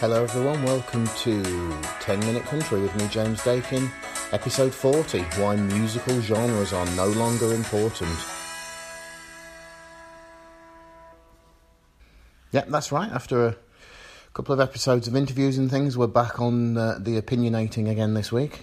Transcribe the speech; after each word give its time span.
Hello, 0.00 0.22
everyone. 0.22 0.62
Welcome 0.62 1.08
to 1.08 1.42
10 1.98 2.20
Minute 2.20 2.44
Country 2.44 2.80
with 2.80 2.94
me, 2.94 3.08
James 3.08 3.42
Dakin, 3.42 3.90
episode 4.30 4.72
40 4.72 5.22
Why 5.40 5.56
Musical 5.56 6.20
Genres 6.20 6.72
Are 6.72 6.86
No 6.94 7.08
Longer 7.08 7.52
Important. 7.52 8.16
Yep, 12.52 12.68
that's 12.68 12.92
right. 12.92 13.10
After 13.10 13.46
a 13.46 13.56
couple 14.34 14.52
of 14.52 14.60
episodes 14.60 15.08
of 15.08 15.16
interviews 15.16 15.58
and 15.58 15.68
things, 15.68 15.98
we're 15.98 16.06
back 16.06 16.40
on 16.40 16.76
uh, 16.76 16.98
the 17.00 17.20
opinionating 17.20 17.90
again 17.90 18.14
this 18.14 18.30
week. 18.30 18.60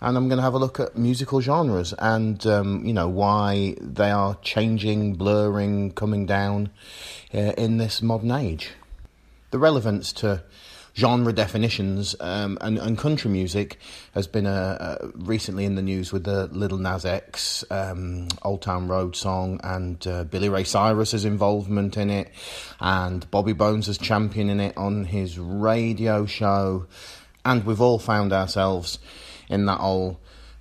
And 0.00 0.16
I'm 0.16 0.26
going 0.26 0.38
to 0.38 0.42
have 0.42 0.54
a 0.54 0.58
look 0.58 0.80
at 0.80 0.98
musical 0.98 1.42
genres 1.42 1.94
and, 1.96 2.44
um, 2.44 2.84
you 2.84 2.92
know, 2.92 3.08
why 3.08 3.76
they 3.80 4.10
are 4.10 4.36
changing, 4.42 5.14
blurring, 5.14 5.92
coming 5.92 6.26
down 6.26 6.70
uh, 7.32 7.52
in 7.56 7.76
this 7.76 8.02
modern 8.02 8.32
age 8.32 8.72
the 9.54 9.58
relevance 9.60 10.12
to 10.12 10.42
genre 10.96 11.32
definitions 11.32 12.16
um, 12.18 12.58
and, 12.60 12.76
and, 12.76 12.98
country 12.98 13.30
music 13.30 13.78
has 14.12 14.26
been 14.26 14.46
uh, 14.46 14.98
uh, 15.00 15.08
recently 15.14 15.64
in 15.64 15.76
the 15.76 15.82
news 15.82 16.12
with 16.12 16.24
the 16.24 16.48
Little 16.48 16.78
Nas 16.78 17.04
X 17.04 17.64
um, 17.70 18.26
Old 18.42 18.62
Town 18.62 18.88
Road 18.88 19.14
song 19.14 19.60
and 19.62 20.04
uh, 20.08 20.24
Billy 20.24 20.48
Ray 20.48 20.64
Cyrus's 20.64 21.24
involvement 21.24 21.96
in 21.96 22.10
it, 22.10 22.32
and 22.80 23.30
Bobby 23.30 23.52
Bones 23.52 23.86
is 23.86 23.96
championing 23.96 24.58
it 24.58 24.76
on 24.76 25.04
his 25.04 25.38
radio 25.38 26.26
show, 26.26 26.88
and 27.44 27.64
we've 27.64 27.80
all 27.80 28.00
found 28.00 28.32
ourselves 28.32 28.98
in 29.48 29.66
that 29.66 29.78
old 29.78 30.16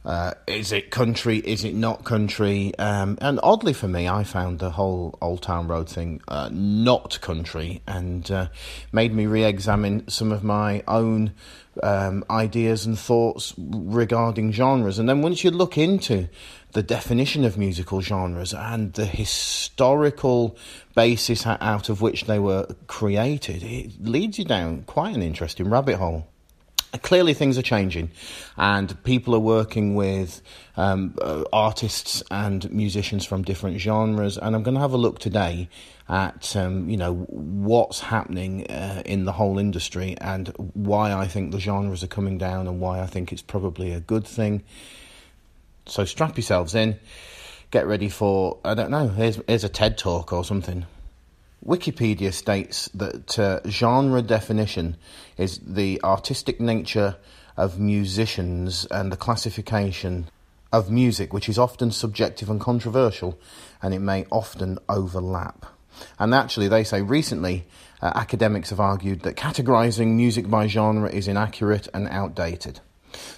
uh, 0.05 0.33
is 0.47 0.71
it 0.71 0.91
country? 0.91 1.37
Is 1.37 1.63
it 1.63 1.73
not 1.73 2.03
country? 2.03 2.73
Um, 2.77 3.17
and 3.21 3.39
oddly 3.41 3.73
for 3.73 3.87
me, 3.87 4.07
I 4.07 4.23
found 4.23 4.59
the 4.59 4.71
whole 4.71 5.17
Old 5.21 5.41
Town 5.41 5.67
Road 5.67 5.89
thing 5.89 6.21
uh, 6.27 6.49
not 6.51 7.21
country 7.21 7.81
and 7.87 8.29
uh, 8.29 8.47
made 8.91 9.13
me 9.13 9.25
re 9.25 9.45
examine 9.45 10.07
some 10.09 10.31
of 10.31 10.43
my 10.43 10.83
own 10.87 11.33
um, 11.81 12.25
ideas 12.29 12.85
and 12.85 12.99
thoughts 12.99 13.53
regarding 13.57 14.51
genres. 14.51 14.99
And 14.99 15.07
then 15.07 15.21
once 15.21 15.43
you 15.43 15.51
look 15.51 15.77
into 15.77 16.27
the 16.73 16.83
definition 16.83 17.45
of 17.45 17.57
musical 17.57 18.01
genres 18.01 18.53
and 18.53 18.91
the 18.93 19.05
historical 19.05 20.57
basis 20.95 21.45
out 21.47 21.87
of 21.87 22.01
which 22.01 22.25
they 22.25 22.39
were 22.39 22.67
created, 22.87 23.63
it 23.63 24.03
leads 24.03 24.37
you 24.37 24.45
down 24.45 24.83
quite 24.83 25.15
an 25.15 25.21
interesting 25.21 25.69
rabbit 25.69 25.95
hole 25.95 26.27
clearly 27.01 27.33
things 27.33 27.57
are 27.57 27.63
changing 27.63 28.11
and 28.57 29.01
people 29.03 29.33
are 29.33 29.39
working 29.39 29.95
with 29.95 30.41
um, 30.77 31.15
uh, 31.21 31.43
artists 31.51 32.21
and 32.29 32.71
musicians 32.71 33.25
from 33.25 33.41
different 33.43 33.79
genres 33.79 34.37
and 34.37 34.55
i'm 34.55 34.63
going 34.63 34.75
to 34.75 34.81
have 34.81 34.93
a 34.93 34.97
look 34.97 35.19
today 35.19 35.67
at 36.09 36.55
um, 36.55 36.89
you 36.89 36.97
know 36.97 37.13
what's 37.13 37.99
happening 37.99 38.67
uh, 38.67 39.01
in 39.05 39.25
the 39.25 39.31
whole 39.31 39.57
industry 39.57 40.15
and 40.21 40.49
why 40.73 41.13
i 41.13 41.27
think 41.27 41.51
the 41.51 41.59
genres 41.59 42.03
are 42.03 42.07
coming 42.07 42.37
down 42.37 42.67
and 42.67 42.79
why 42.79 42.99
i 42.99 43.05
think 43.05 43.31
it's 43.31 43.41
probably 43.41 43.91
a 43.91 43.99
good 43.99 44.25
thing. 44.27 44.63
So 45.85 46.05
strap 46.05 46.37
yourselves 46.37 46.75
in. 46.75 46.97
Get 47.71 47.87
ready 47.87 48.09
for 48.09 48.59
i 48.63 48.75
don't 48.75 48.91
know 48.91 49.07
here's, 49.07 49.39
here's 49.47 49.63
a 49.63 49.69
ted 49.69 49.97
talk 49.97 50.31
or 50.31 50.45
something 50.45 50.85
Wikipedia 51.65 52.33
states 52.33 52.89
that 52.93 53.39
uh, 53.39 53.61
genre 53.67 54.21
definition 54.21 54.97
is 55.37 55.59
the 55.59 56.01
artistic 56.03 56.59
nature 56.59 57.15
of 57.55 57.79
musicians 57.79 58.85
and 58.91 59.11
the 59.11 59.17
classification 59.17 60.29
of 60.73 60.89
music, 60.89 61.31
which 61.31 61.47
is 61.47 61.57
often 61.57 61.91
subjective 61.91 62.49
and 62.49 62.59
controversial, 62.59 63.39
and 63.81 63.93
it 63.93 63.99
may 63.99 64.25
often 64.31 64.79
overlap. 64.89 65.65
And 66.19 66.33
actually, 66.33 66.67
they 66.67 66.83
say 66.83 67.01
recently, 67.01 67.65
uh, 68.01 68.11
academics 68.15 68.71
have 68.71 68.79
argued 68.79 69.21
that 69.21 69.35
categorizing 69.35 70.15
music 70.15 70.49
by 70.49 70.67
genre 70.67 71.09
is 71.09 71.27
inaccurate 71.27 71.87
and 71.93 72.09
outdated. 72.09 72.79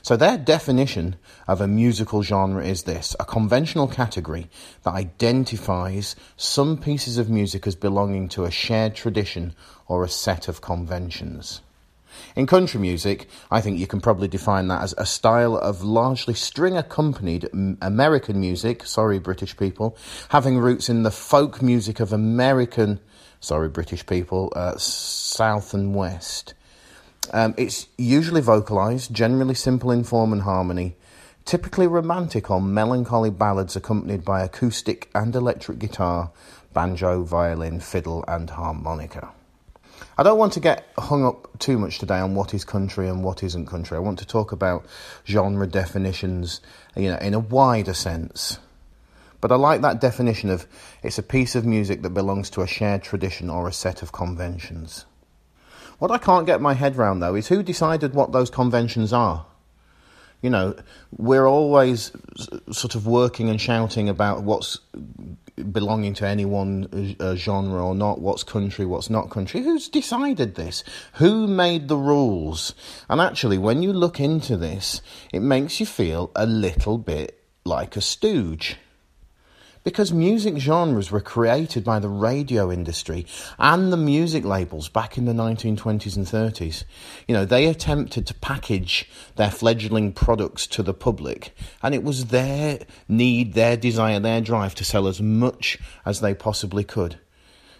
So, 0.01 0.15
their 0.15 0.37
definition 0.37 1.15
of 1.47 1.61
a 1.61 1.67
musical 1.67 2.23
genre 2.23 2.65
is 2.65 2.83
this 2.83 3.15
a 3.19 3.25
conventional 3.25 3.87
category 3.87 4.49
that 4.83 4.93
identifies 4.93 6.15
some 6.37 6.77
pieces 6.77 7.17
of 7.17 7.29
music 7.29 7.67
as 7.67 7.75
belonging 7.75 8.29
to 8.29 8.45
a 8.45 8.51
shared 8.51 8.95
tradition 8.95 9.53
or 9.87 10.03
a 10.03 10.09
set 10.09 10.47
of 10.47 10.61
conventions. 10.61 11.61
In 12.35 12.47
country 12.47 12.79
music, 12.79 13.27
I 13.51 13.61
think 13.61 13.79
you 13.79 13.87
can 13.87 14.01
probably 14.01 14.27
define 14.27 14.67
that 14.67 14.81
as 14.81 14.93
a 14.97 15.05
style 15.05 15.57
of 15.57 15.83
largely 15.83 16.33
string 16.33 16.77
accompanied 16.77 17.49
American 17.81 18.39
music, 18.39 18.85
sorry, 18.85 19.19
British 19.19 19.57
people, 19.57 19.97
having 20.29 20.57
roots 20.57 20.89
in 20.89 21.03
the 21.03 21.11
folk 21.11 21.61
music 21.61 21.99
of 21.99 22.13
American, 22.13 22.99
sorry, 23.39 23.69
British 23.69 24.05
people, 24.05 24.51
uh, 24.55 24.77
South 24.77 25.73
and 25.73 25.95
West. 25.95 26.53
Um, 27.33 27.53
it's 27.57 27.87
usually 27.97 28.41
vocalized, 28.41 29.13
generally 29.13 29.55
simple 29.55 29.91
in 29.91 30.03
form 30.03 30.33
and 30.33 30.41
harmony, 30.43 30.95
typically 31.45 31.87
romantic 31.87 32.49
or 32.49 32.61
melancholy 32.61 33.29
ballads 33.29 33.75
accompanied 33.75 34.25
by 34.25 34.43
acoustic 34.43 35.09
and 35.13 35.35
electric 35.35 35.79
guitar, 35.79 36.31
banjo, 36.73 37.23
violin, 37.23 37.79
fiddle, 37.79 38.23
and 38.27 38.49
harmonica. 38.49 39.31
I 40.17 40.23
don't 40.23 40.37
want 40.37 40.53
to 40.53 40.59
get 40.59 40.87
hung 40.97 41.25
up 41.25 41.59
too 41.59 41.77
much 41.77 41.99
today 41.99 42.19
on 42.19 42.35
what 42.35 42.53
is 42.53 42.63
country 42.63 43.09
and 43.09 43.23
what 43.23 43.43
isn't 43.43 43.65
country. 43.65 43.97
I 43.97 44.01
want 44.01 44.19
to 44.19 44.27
talk 44.27 44.51
about 44.51 44.85
genre 45.27 45.67
definitions, 45.67 46.61
you 46.95 47.09
know, 47.09 47.17
in 47.17 47.33
a 47.33 47.39
wider 47.39 47.93
sense. 47.93 48.59
But 49.41 49.51
I 49.51 49.55
like 49.55 49.81
that 49.81 50.01
definition 50.01 50.49
of 50.49 50.67
it's 51.03 51.17
a 51.17 51.23
piece 51.23 51.55
of 51.55 51.65
music 51.65 52.01
that 52.01 52.11
belongs 52.11 52.49
to 52.51 52.61
a 52.61 52.67
shared 52.67 53.03
tradition 53.03 53.49
or 53.49 53.67
a 53.67 53.73
set 53.73 54.01
of 54.01 54.11
conventions. 54.11 55.05
What 55.99 56.11
I 56.11 56.17
can't 56.17 56.45
get 56.45 56.61
my 56.61 56.73
head 56.73 56.95
round, 56.97 57.21
though, 57.21 57.35
is 57.35 57.47
who 57.47 57.63
decided 57.63 58.13
what 58.13 58.31
those 58.31 58.49
conventions 58.49 59.13
are. 59.13 59.45
You 60.41 60.49
know, 60.49 60.75
we're 61.17 61.47
always 61.47 62.11
sort 62.71 62.95
of 62.95 63.07
working 63.07 63.49
and 63.49 63.59
shouting 63.59 64.09
about 64.09 64.43
what's 64.43 64.79
belonging 65.71 66.13
to 66.15 66.27
any 66.27 66.45
one 66.45 67.15
uh, 67.19 67.35
genre 67.35 67.83
or 67.83 67.95
not, 67.95 68.19
what's 68.19 68.43
country, 68.43 68.85
what's 68.85 69.09
not 69.09 69.29
country. 69.29 69.61
Who's 69.61 69.87
decided 69.87 70.55
this? 70.55 70.83
Who 71.13 71.47
made 71.47 71.87
the 71.87 71.97
rules? 71.97 72.75
And 73.09 73.21
actually, 73.21 73.57
when 73.57 73.81
you 73.81 73.93
look 73.93 74.19
into 74.19 74.57
this, 74.57 75.01
it 75.31 75.39
makes 75.39 75.79
you 75.79 75.85
feel 75.85 76.31
a 76.35 76.45
little 76.45 76.97
bit 76.97 77.41
like 77.63 77.95
a 77.95 78.01
stooge 78.01 78.77
because 79.85 80.11
music 80.11 80.57
genres 80.57 81.11
were 81.11 81.21
created 81.21 81.85
by 81.85 81.99
the 81.99 82.09
radio 82.09 82.71
industry 82.71 83.25
and 83.59 83.93
the 83.93 83.97
music 83.97 84.43
labels 84.43 84.89
back 84.89 85.15
in 85.15 85.25
the 85.25 85.31
1920s 85.31 86.17
and 86.17 86.25
30s. 86.25 86.83
You 87.27 87.35
know, 87.35 87.45
they 87.45 87.67
attempted 87.67 88.25
to 88.27 88.33
package 88.33 89.07
their 89.35 89.51
fledgling 89.51 90.11
products 90.11 90.65
to 90.67 90.83
the 90.83 90.93
public, 90.93 91.55
and 91.83 91.93
it 91.93 92.03
was 92.03 92.25
their 92.25 92.79
need, 93.07 93.53
their 93.53 93.77
desire, 93.77 94.19
their 94.19 94.41
drive 94.41 94.73
to 94.75 94.83
sell 94.83 95.07
as 95.07 95.21
much 95.21 95.77
as 96.03 96.19
they 96.19 96.33
possibly 96.33 96.83
could. 96.83 97.19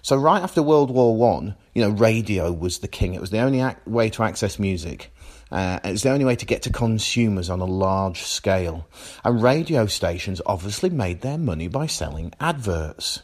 So 0.03 0.15
right 0.15 0.43
after 0.43 0.61
World 0.61 0.91
War 0.91 1.17
One, 1.17 1.55
you 1.73 1.81
know, 1.81 1.89
radio 1.89 2.51
was 2.51 2.77
the 2.77 2.87
king. 2.87 3.15
It 3.15 3.21
was 3.21 3.31
the 3.31 3.39
only 3.39 3.61
ac- 3.61 3.77
way 3.87 4.11
to 4.11 4.21
access 4.21 4.59
music. 4.59 5.11
Uh, 5.55 5.79
it's 5.85 6.03
the 6.03 6.11
only 6.11 6.25
way 6.25 6.35
to 6.35 6.45
get 6.45 6.61
to 6.61 6.69
consumers 6.69 7.49
on 7.49 7.61
a 7.61 7.65
large 7.65 8.23
scale. 8.23 8.85
And 9.23 9.41
radio 9.41 9.85
stations 9.85 10.41
obviously 10.45 10.89
made 10.89 11.21
their 11.21 11.37
money 11.37 11.69
by 11.69 11.87
selling 11.87 12.33
adverts. 12.41 13.21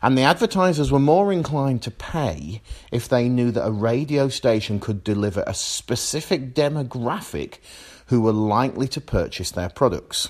And 0.00 0.16
the 0.16 0.22
advertisers 0.22 0.92
were 0.92 1.00
more 1.00 1.32
inclined 1.32 1.82
to 1.82 1.90
pay 1.90 2.62
if 2.92 3.08
they 3.08 3.28
knew 3.28 3.50
that 3.50 3.66
a 3.66 3.72
radio 3.72 4.28
station 4.28 4.78
could 4.78 5.02
deliver 5.02 5.42
a 5.48 5.52
specific 5.52 6.54
demographic 6.54 7.54
who 8.06 8.20
were 8.20 8.32
likely 8.32 8.86
to 8.86 9.00
purchase 9.00 9.50
their 9.50 9.68
products. 9.68 10.28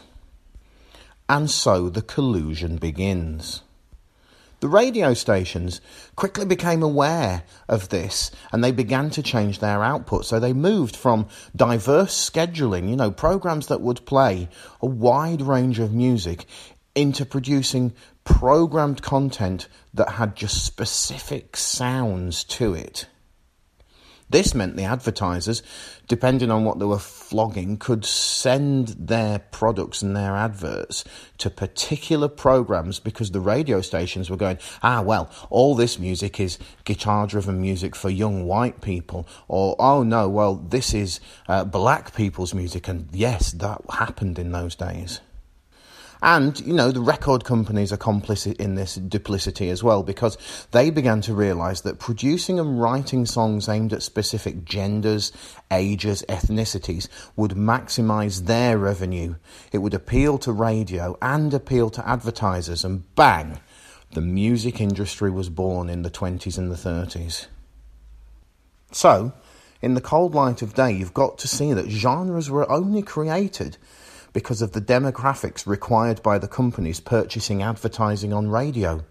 And 1.28 1.50
so 1.50 1.90
the 1.90 2.00
collusion 2.00 2.78
begins. 2.78 3.60
The 4.60 4.68
radio 4.68 5.14
stations 5.14 5.80
quickly 6.16 6.44
became 6.44 6.82
aware 6.82 7.44
of 7.68 7.90
this 7.90 8.32
and 8.52 8.62
they 8.62 8.72
began 8.72 9.10
to 9.10 9.22
change 9.22 9.60
their 9.60 9.84
output. 9.84 10.24
So 10.24 10.40
they 10.40 10.52
moved 10.52 10.96
from 10.96 11.28
diverse 11.54 12.30
scheduling, 12.30 12.90
you 12.90 12.96
know, 12.96 13.12
programs 13.12 13.68
that 13.68 13.80
would 13.80 14.04
play 14.04 14.48
a 14.80 14.86
wide 14.86 15.42
range 15.42 15.78
of 15.78 15.94
music, 15.94 16.46
into 16.98 17.24
producing 17.24 17.92
programmed 18.24 19.02
content 19.02 19.68
that 19.94 20.08
had 20.10 20.34
just 20.34 20.64
specific 20.64 21.56
sounds 21.56 22.42
to 22.42 22.74
it. 22.74 23.06
This 24.30 24.54
meant 24.54 24.76
the 24.76 24.84
advertisers, 24.84 25.62
depending 26.06 26.50
on 26.50 26.64
what 26.64 26.78
they 26.78 26.84
were 26.84 26.98
flogging, 26.98 27.78
could 27.78 28.04
send 28.04 28.88
their 28.88 29.38
products 29.38 30.02
and 30.02 30.14
their 30.14 30.36
adverts 30.36 31.04
to 31.38 31.48
particular 31.48 32.28
programs 32.28 33.00
because 33.00 33.30
the 33.30 33.40
radio 33.40 33.80
stations 33.80 34.28
were 34.28 34.36
going, 34.36 34.58
ah, 34.82 35.00
well, 35.00 35.30
all 35.48 35.74
this 35.74 35.98
music 35.98 36.40
is 36.40 36.58
guitar 36.84 37.26
driven 37.26 37.60
music 37.60 37.96
for 37.96 38.10
young 38.10 38.44
white 38.44 38.80
people, 38.82 39.26
or 39.48 39.76
oh 39.78 40.02
no, 40.02 40.28
well, 40.28 40.56
this 40.56 40.92
is 40.92 41.20
uh, 41.48 41.64
black 41.64 42.14
people's 42.14 42.52
music. 42.52 42.88
And 42.88 43.08
yes, 43.12 43.52
that 43.52 43.80
happened 43.90 44.38
in 44.38 44.52
those 44.52 44.74
days. 44.74 45.20
And, 46.20 46.58
you 46.60 46.72
know, 46.72 46.90
the 46.90 47.00
record 47.00 47.44
companies 47.44 47.92
are 47.92 47.98
complicit 47.98 48.56
in 48.56 48.74
this 48.74 48.96
duplicity 48.96 49.70
as 49.70 49.84
well 49.84 50.02
because 50.02 50.36
they 50.72 50.90
began 50.90 51.20
to 51.22 51.34
realise 51.34 51.82
that 51.82 52.00
producing 52.00 52.58
and 52.58 52.80
writing 52.80 53.24
songs 53.24 53.68
aimed 53.68 53.92
at 53.92 54.02
specific 54.02 54.64
genders, 54.64 55.30
ages, 55.70 56.24
ethnicities 56.28 57.08
would 57.36 57.52
maximise 57.52 58.46
their 58.46 58.78
revenue. 58.78 59.36
It 59.70 59.78
would 59.78 59.94
appeal 59.94 60.38
to 60.38 60.52
radio 60.52 61.16
and 61.22 61.54
appeal 61.54 61.88
to 61.90 62.08
advertisers, 62.08 62.84
and 62.84 63.14
bang, 63.14 63.60
the 64.12 64.20
music 64.20 64.80
industry 64.80 65.30
was 65.30 65.48
born 65.48 65.88
in 65.88 66.02
the 66.02 66.10
20s 66.10 66.58
and 66.58 66.70
the 66.70 66.76
30s. 66.76 67.46
So, 68.90 69.32
in 69.80 69.94
the 69.94 70.00
cold 70.00 70.34
light 70.34 70.62
of 70.62 70.74
day, 70.74 70.90
you've 70.92 71.14
got 71.14 71.38
to 71.38 71.48
see 71.48 71.72
that 71.72 71.88
genres 71.88 72.50
were 72.50 72.68
only 72.70 73.02
created 73.02 73.76
because 74.32 74.62
of 74.62 74.72
the 74.72 74.80
demographics 74.80 75.66
required 75.66 76.22
by 76.22 76.38
the 76.38 76.48
companies 76.48 77.00
purchasing 77.00 77.62
advertising 77.62 78.32
on 78.32 78.48
radio. 78.48 79.04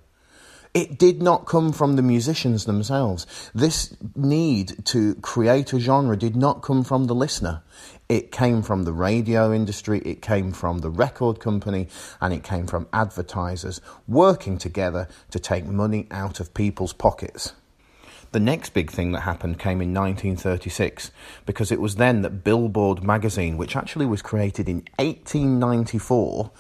It 0.74 1.00
did 1.00 1.22
not 1.22 1.48
come 1.48 1.72
from 1.74 1.96
the 1.96 2.02
musicians 2.04 2.66
themselves. 2.66 3.26
This 3.56 3.96
need 4.16 4.86
to 4.86 5.16
create 5.16 5.74
a 5.74 5.80
genre 5.80 6.16
did 6.16 6.36
not 6.36 6.62
come 6.62 6.84
from 6.84 7.06
the 7.06 7.16
listener. 7.16 7.64
It 8.10 8.32
came 8.32 8.62
from 8.62 8.84
the 8.84 8.94
radio 8.94 9.52
industry, 9.52 10.00
it 10.06 10.22
came 10.22 10.52
from 10.52 10.80
the 10.80 10.92
record 10.92 11.40
company, 11.40 11.88
and 12.22 12.34
it 12.34 12.44
came 12.44 12.68
from 12.68 12.88
advertisers 12.94 13.82
working 14.08 14.58
together 14.58 15.08
to 15.32 15.40
take 15.40 15.66
money 15.66 16.08
out 16.12 16.40
of 16.40 16.54
people's 16.54 16.94
pockets. 16.94 17.54
The 18.32 18.40
next 18.42 18.74
big 18.74 18.92
thing 18.92 19.14
that 19.14 19.22
happened 19.22 19.58
came 19.58 19.82
in 19.82 19.94
1936 19.94 21.12
because 21.46 21.72
it 21.72 21.80
was 21.80 21.96
then 21.96 22.24
that 22.24 22.44
Billboard 22.44 23.02
magazine, 23.02 23.58
which 23.58 23.76
actually 23.76 24.06
was 24.06 24.22
created 24.22 24.68
in 24.68 24.84
1894, 24.98 26.52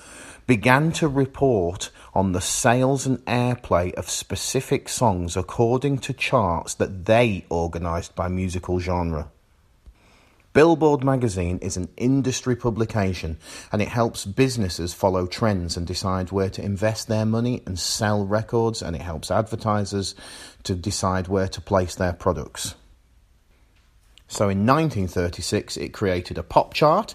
began 0.48 0.94
to 0.94 1.10
report 1.10 1.92
on 2.14 2.32
the 2.32 2.40
sales 2.40 3.06
and 3.06 3.18
airplay 3.26 3.94
of 3.96 4.10
specific 4.10 4.88
songs 4.88 5.36
according 5.36 5.98
to 5.98 6.14
charts 6.14 6.74
that 6.76 7.06
they 7.06 7.46
organised 7.52 8.16
by 8.16 8.30
musical 8.30 8.80
genre. 8.80 9.30
Billboard 10.58 11.04
magazine 11.04 11.60
is 11.60 11.78
an 11.78 11.88
industry 11.98 12.56
publication 12.56 13.38
and 13.72 13.80
it 13.80 13.90
helps 13.90 14.26
businesses 14.26 14.92
follow 14.92 15.28
trends 15.28 15.78
and 15.78 15.86
decide 15.86 16.32
where 16.32 16.50
to 16.50 16.66
invest 16.66 17.08
their 17.08 17.28
money 17.28 17.62
and 17.68 17.78
sell 17.78 18.26
records, 18.26 18.82
and 18.82 18.96
it 18.96 19.04
helps 19.04 19.30
advertisers 19.30 20.16
to 20.64 20.74
decide 20.74 21.28
where 21.28 21.48
to 21.48 21.62
place 21.62 21.94
their 21.94 22.12
products. 22.12 22.74
So 24.28 24.50
in 24.50 24.66
1936, 24.66 25.78
it 25.78 25.94
created 25.94 26.40
a 26.40 26.44
pop 26.44 26.74
chart 26.74 27.14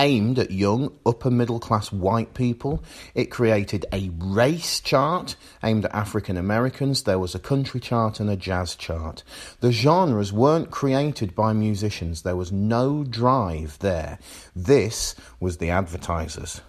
aimed 0.00 0.38
at 0.38 0.50
young, 0.50 0.90
upper 1.04 1.30
middle 1.30 1.60
class 1.60 1.92
white 1.92 2.32
people. 2.32 2.82
It 3.14 3.26
created 3.26 3.84
a 3.92 4.10
race 4.18 4.80
chart 4.80 5.36
aimed 5.62 5.84
at 5.84 5.94
African 5.94 6.38
Americans. 6.38 7.02
There 7.02 7.18
was 7.18 7.34
a 7.34 7.38
country 7.38 7.80
chart 7.80 8.18
and 8.18 8.30
a 8.30 8.36
jazz 8.36 8.74
chart. 8.74 9.22
The 9.60 9.70
genres 9.70 10.32
weren't 10.32 10.70
created 10.70 11.34
by 11.34 11.52
musicians, 11.52 12.22
there 12.22 12.36
was 12.36 12.50
no 12.50 13.04
drive 13.04 13.78
there. 13.80 14.18
This 14.56 15.14
was 15.38 15.58
the 15.58 15.70
advertisers. 15.70 16.62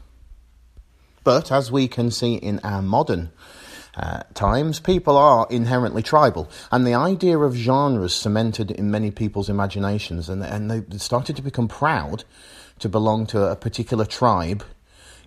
But 1.24 1.52
as 1.52 1.72
we 1.72 1.88
can 1.88 2.12
see 2.12 2.36
in 2.36 2.60
our 2.64 2.82
modern 2.82 3.32
uh, 3.96 4.24
times, 4.34 4.80
people 4.80 5.18
are 5.18 5.48
inherently 5.50 6.02
tribal, 6.02 6.50
and 6.72 6.86
the 6.86 6.94
idea 6.94 7.38
of 7.38 7.54
genres 7.54 8.14
cemented 8.14 8.72
in 8.72 8.90
many 8.90 9.12
people's 9.12 9.50
imaginations, 9.50 10.30
and, 10.30 10.44
and 10.44 10.72
they 10.72 10.98
started 10.98 11.36
to 11.36 11.42
become 11.42 11.68
proud 11.68 12.24
to 12.82 12.90
belong 12.90 13.26
to 13.28 13.44
a 13.44 13.56
particular 13.56 14.06
tribe. 14.06 14.64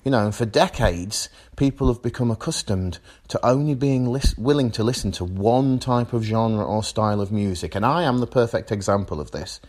You 0.05 0.11
know, 0.11 0.27
and 0.27 0.35
for 0.35 0.45
decades, 0.45 1.31
people 1.57 1.89
have 1.89 2.03
become 2.03 2.31
accustomed 2.31 2.99
to 3.29 3.45
only 3.45 3.75
being 3.75 4.07
lis- 4.07 4.37
willing 4.37 4.71
to 4.73 4.85
listen 4.85 5.13
to 5.13 5.25
one 5.25 5.79
type 5.79 6.13
of 6.13 6.23
genre 6.23 6.65
or 6.65 6.85
style 6.85 7.23
of 7.23 7.33
music, 7.33 7.75
and 7.75 7.87
I 7.87 8.03
am 8.03 8.19
the 8.19 8.27
perfect 8.27 8.71
example 8.71 9.19
of 9.19 9.31
this. 9.31 9.61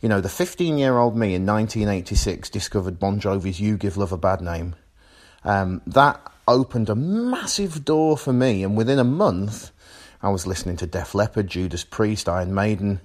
You 0.00 0.08
know, 0.08 0.20
the 0.20 0.30
15 0.30 0.78
year 0.78 0.96
old 0.96 1.16
me 1.16 1.34
in 1.34 1.44
1986 1.44 2.48
discovered 2.48 2.98
Bon 2.98 3.20
Jovi's 3.20 3.60
You 3.60 3.76
Give 3.76 3.96
Love 3.96 4.10
a 4.10 4.16
Bad 4.16 4.40
Name. 4.40 4.74
Um, 5.44 5.82
that 5.86 6.20
opened 6.48 6.88
a 6.88 6.94
massive 6.94 7.84
door 7.84 8.16
for 8.16 8.32
me, 8.32 8.64
and 8.64 8.76
within 8.76 8.98
a 8.98 9.04
month, 9.04 9.70
I 10.22 10.30
was 10.30 10.46
listening 10.46 10.76
to 10.78 10.86
Def 10.86 11.14
Leppard, 11.14 11.48
Judas 11.48 11.84
Priest, 11.84 12.28
Iron 12.28 12.54
Maiden, 12.54 13.00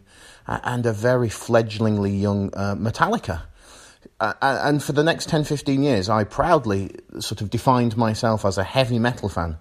and 0.47 0.85
a 0.85 0.93
very 0.93 1.29
fledglingly 1.29 2.19
young 2.19 2.53
uh, 2.55 2.75
Metallica. 2.75 3.41
Uh, 4.19 4.33
and 4.41 4.83
for 4.83 4.93
the 4.93 5.03
next 5.03 5.29
10, 5.29 5.43
15 5.43 5.83
years, 5.83 6.09
I 6.09 6.23
proudly 6.23 6.95
sort 7.19 7.41
of 7.41 7.49
defined 7.49 7.97
myself 7.97 8.45
as 8.45 8.57
a 8.57 8.63
heavy 8.63 8.99
metal 8.99 9.29
fan. 9.29 9.57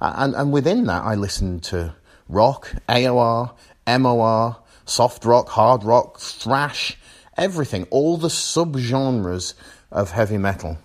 Uh, 0.00 0.14
and, 0.16 0.34
and 0.34 0.52
within 0.52 0.84
that, 0.84 1.04
I 1.04 1.14
listened 1.14 1.62
to 1.64 1.94
rock, 2.28 2.72
AOR, 2.88 3.54
MOR, 3.86 4.56
soft 4.84 5.24
rock, 5.24 5.48
hard 5.50 5.84
rock, 5.84 6.18
thrash, 6.18 6.98
everything, 7.36 7.86
all 7.90 8.16
the 8.16 8.28
subgenres 8.28 9.54
of 9.90 10.10
heavy 10.10 10.38
metal. 10.38 10.78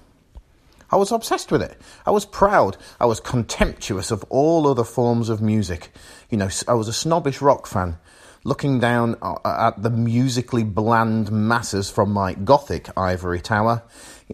I 0.91 0.95
was 0.95 1.11
obsessed 1.11 1.51
with 1.51 1.63
it. 1.63 1.75
I 2.05 2.11
was 2.11 2.25
proud. 2.25 2.77
I 2.99 3.07
was 3.07 3.19
contemptuous 3.19 4.11
of 4.11 4.23
all 4.29 4.67
other 4.67 4.83
forms 4.83 5.27
of 5.27 5.41
music. 5.41 5.91
You 6.29 6.37
know, 6.37 6.49
I 6.67 6.75
was 6.75 6.87
a 6.87 6.93
snobbish 6.93 7.41
rock 7.41 7.65
fan, 7.65 7.97
looking 8.43 8.79
down 8.79 9.15
uh, 9.21 9.35
at 9.45 9.81
the 9.81 9.89
musically 9.89 10.63
bland 10.63 11.31
masses 11.31 11.89
from 11.89 12.11
my 12.11 12.33
gothic 12.33 12.89
ivory 12.97 13.39
tower 13.39 13.83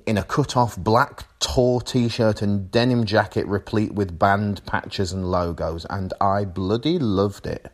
in 0.06 0.18
a 0.18 0.24
cut 0.24 0.56
off 0.58 0.78
black 0.78 1.26
tore 1.40 1.82
t 1.82 2.10
shirt 2.10 2.42
and 2.42 2.72
denim 2.72 3.06
jacket 3.06 3.46
replete 3.48 3.94
with 3.94 4.18
band 4.18 4.66
patches 4.66 5.12
and 5.12 5.30
logos, 5.30 5.86
and 5.90 6.14
I 6.22 6.46
bloody 6.46 7.00
loved 7.00 7.48
it. 7.48 7.72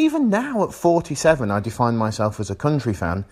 Even 0.00 0.30
now 0.30 0.64
at 0.64 0.72
47, 0.72 1.50
I 1.50 1.60
define 1.60 1.98
myself 1.98 2.40
as 2.40 2.48
a 2.48 2.54
country 2.54 2.94
fan. 2.94 3.26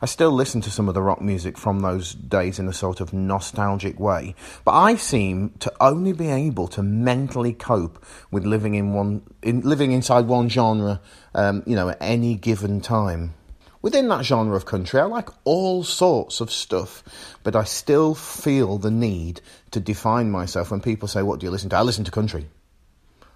I 0.00 0.06
still 0.06 0.32
listen 0.32 0.62
to 0.62 0.70
some 0.70 0.88
of 0.88 0.94
the 0.94 1.02
rock 1.02 1.20
music 1.20 1.58
from 1.58 1.80
those 1.80 2.14
days 2.14 2.58
in 2.58 2.66
a 2.66 2.72
sort 2.72 3.02
of 3.02 3.12
nostalgic 3.12 4.00
way, 4.00 4.34
but 4.64 4.72
I 4.72 4.96
seem 4.96 5.50
to 5.58 5.70
only 5.82 6.14
be 6.14 6.28
able 6.28 6.66
to 6.68 6.82
mentally 6.82 7.52
cope 7.52 8.02
with 8.30 8.46
living 8.46 8.74
in 8.74 8.94
one, 8.94 9.20
in, 9.42 9.60
living 9.60 9.92
inside 9.92 10.26
one 10.26 10.48
genre, 10.48 11.02
um, 11.34 11.62
you 11.66 11.76
know, 11.76 11.90
at 11.90 11.98
any 12.00 12.36
given 12.36 12.80
time. 12.80 13.34
Within 13.82 14.08
that 14.08 14.24
genre 14.24 14.56
of 14.56 14.64
country, 14.64 15.00
I 15.00 15.04
like 15.04 15.28
all 15.44 15.84
sorts 15.84 16.40
of 16.40 16.50
stuff, 16.50 17.04
but 17.42 17.54
I 17.54 17.64
still 17.64 18.14
feel 18.14 18.78
the 18.78 18.90
need 18.90 19.42
to 19.72 19.78
define 19.78 20.30
myself 20.30 20.70
when 20.70 20.80
people 20.80 21.06
say, 21.06 21.20
What 21.20 21.40
do 21.40 21.44
you 21.44 21.50
listen 21.50 21.68
to? 21.68 21.76
I 21.76 21.82
listen 21.82 22.04
to 22.04 22.10
country 22.10 22.46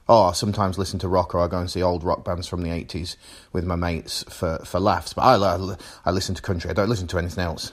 oh, 0.09 0.25
I 0.25 0.33
sometimes 0.33 0.79
listen 0.79 0.99
to 1.01 1.09
rock 1.09 1.35
or 1.35 1.41
I 1.41 1.49
go 1.49 1.59
and 1.59 1.71
see 1.71 1.83
old 1.83 2.03
rock 2.03 2.25
bands 2.25 2.49
from 2.49 2.63
the 2.63 2.71
80s 2.71 3.17
with 3.53 3.65
my 3.65 3.77
mates 3.77 4.25
for, 4.29 4.59
for 4.65 4.81
laughs. 4.81 5.13
But 5.13 5.23
I, 5.23 5.35
I, 5.37 5.77
I 6.07 6.11
listen 6.11 6.35
to 6.35 6.43
country, 6.43 6.71
I 6.71 6.75
don't 6.75 6.89
listen 6.89 7.07
to 7.09 7.19
anything 7.19 7.45
else. 7.45 7.73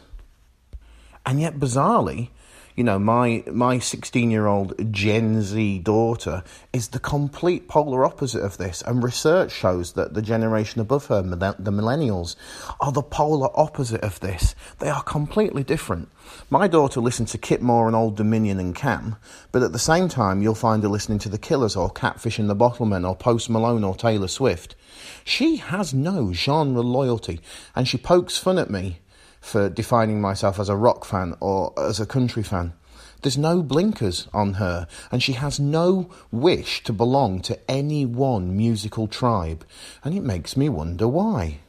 And 1.26 1.42
yet, 1.42 1.56
bizarrely, 1.56 2.30
you 2.76 2.84
know, 2.84 3.00
my 3.00 3.42
my 3.48 3.80
16 3.80 4.30
year 4.30 4.48
old 4.48 4.92
Gen 4.92 5.42
Z 5.42 5.80
daughter 5.80 6.44
is 6.74 6.90
the 6.90 7.00
complete 7.00 7.70
polar 7.70 8.04
opposite 8.04 8.42
of 8.42 8.58
this, 8.58 8.82
and 8.82 9.02
research 9.02 9.52
shows 9.52 9.94
that 9.94 10.14
the 10.14 10.22
generation 10.22 10.82
above 10.82 11.06
her, 11.06 11.22
the 11.22 11.72
millennials, 11.72 12.36
are 12.82 12.92
the 12.92 13.02
polar 13.02 13.50
opposite 13.58 14.02
of 14.02 14.20
this. 14.20 14.56
They 14.80 14.90
are 14.90 15.04
completely 15.04 15.64
different. 15.64 16.10
My 16.50 16.68
daughter 16.68 17.00
listens 17.00 17.32
to 17.32 17.38
Kip 17.38 17.62
Moore 17.62 17.88
and 17.88 17.96
Old 17.96 18.18
Dominion 18.18 18.60
and 18.60 18.76
Cam, 18.76 19.16
but 19.54 19.64
at 19.64 19.72
the 19.72 19.80
same 19.80 20.10
time, 20.10 20.42
you'll 20.42 20.54
find 20.54 20.84
her 20.84 20.90
listening 20.90 21.20
to 21.20 21.30
The 21.30 21.38
Killers 21.38 21.78
or 21.78 21.90
Catfish 21.90 22.40
and 22.40 22.50
the 22.50 22.56
Bottlemen 22.56 23.08
or 23.08 23.16
Post 23.16 23.50
Malone 23.50 23.86
or 23.86 23.96
Taylor 23.96 24.28
Swift. 24.28 24.76
She 25.24 25.58
has 25.58 25.94
no 25.94 26.34
genre 26.34 26.82
loyalty, 26.82 27.40
and 27.74 27.88
she 27.88 27.98
pokes 27.98 28.38
fun 28.38 28.58
at 28.58 28.70
me 28.70 29.00
for 29.46 29.70
defining 29.70 30.20
myself 30.20 30.60
as 30.60 30.70
a 30.70 30.76
rock 30.76 31.06
fan 31.06 31.36
or 31.40 31.72
as 31.78 32.00
a 32.00 32.06
country 32.06 32.42
fan. 32.42 32.74
There's 33.22 33.38
no 33.38 33.62
blinkers 33.62 34.28
on 34.34 34.56
her, 34.56 34.88
and 35.12 35.22
she 35.22 35.34
has 35.34 35.60
no 35.60 36.10
wish 36.32 36.84
to 36.84 36.92
belong 36.92 37.42
to 37.42 37.60
any 37.70 38.06
one 38.06 38.58
musical 38.58 39.08
tribe, 39.08 39.64
and 40.04 40.16
it 40.16 40.24
makes 40.24 40.58
me 40.58 40.68
wonder 40.68 41.08
why. 41.08 41.60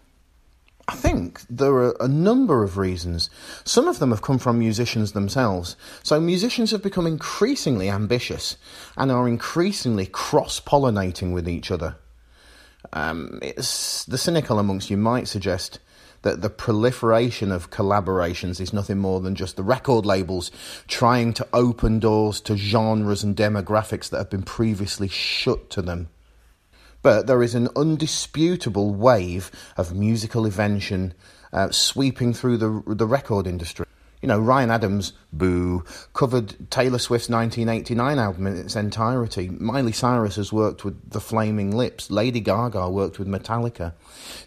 I 0.89 0.95
think 0.95 1.43
there 1.51 1.75
are 1.75 1.97
a 2.01 2.09
number 2.09 2.63
of 2.63 2.79
reasons. 2.79 3.29
Some 3.65 3.89
of 3.89 3.99
them 3.99 4.11
have 4.11 4.23
come 4.23 4.39
from 4.39 4.59
musicians 4.59 5.13
themselves. 5.13 5.77
So, 6.03 6.19
musicians 6.21 6.71
have 6.71 6.83
become 6.83 7.07
increasingly 7.07 7.91
ambitious 7.91 8.57
and 8.97 9.11
are 9.11 9.29
increasingly 9.29 10.07
cross 10.07 10.61
pollinating 10.61 11.35
with 11.35 11.49
each 11.49 11.71
other. 11.71 11.97
Um, 12.93 13.41
the 13.43 14.19
cynical 14.19 14.59
amongst 14.59 14.91
you 14.91 14.97
might 14.97 15.29
suggest 15.29 15.81
that 16.27 16.43
the 16.43 16.51
proliferation 16.51 17.53
of 17.53 17.71
collaborations 17.71 18.61
is 18.61 18.73
nothing 18.73 18.99
more 18.99 19.21
than 19.21 19.37
just 19.37 19.55
the 19.55 19.63
record 19.63 20.05
labels 20.05 20.51
trying 20.89 21.33
to 21.33 21.47
open 21.53 22.01
doors 22.01 22.41
to 22.41 22.57
genres 22.57 23.23
and 23.23 23.37
demographics 23.37 24.11
that 24.11 24.19
have 24.19 24.31
been 24.31 24.43
previously 24.43 25.07
shut 25.07 25.71
to 25.71 25.81
them. 25.81 26.09
But 27.01 27.29
there 27.29 27.45
is 27.45 27.55
an 27.55 27.69
undisputable 27.77 28.93
wave 28.93 29.53
of 29.77 29.95
musical 29.95 30.45
invention 30.45 31.15
uh, 31.53 31.71
sweeping 31.71 32.35
through 32.35 32.57
the, 32.57 32.83
the 32.85 33.07
record 33.07 33.47
industry. 33.47 33.87
You 34.23 34.29
know, 34.29 34.39
Ryan 34.39 34.71
Adams, 34.71 35.13
boo, 35.33 35.85
covered 36.15 36.71
Taylor 36.71 36.99
Swift's 36.99 37.29
1989 37.29 38.19
album 38.19 38.47
in 38.47 38.57
its 38.57 38.75
entirety. 38.75 39.51
Miley 39.51 39.93
Cyrus 39.93 40.37
has 40.37 40.53
worked 40.53 40.85
with 40.85 41.11
The 41.11 41.21
Flaming 41.21 41.77
Lips. 41.77 42.11
Lady 42.11 42.41
Gaga 42.41 42.89
worked 42.89 43.19
with 43.19 43.29
Metallica. 43.29 43.93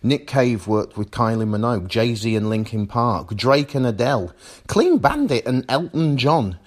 Nick 0.01 0.25
Cave 0.27 0.67
worked 0.67 0.97
with 0.97 1.11
Kylie 1.11 1.47
Minogue. 1.47 1.87
Jay 1.87 2.15
Z 2.15 2.35
and 2.35 2.49
Linkin 2.49 2.87
Park. 2.87 3.35
Drake 3.35 3.75
and 3.75 3.85
Adele. 3.85 4.33
Clean 4.67 4.97
Bandit 4.97 5.45
and 5.45 5.65
Elton 5.69 6.17
John. 6.17 6.57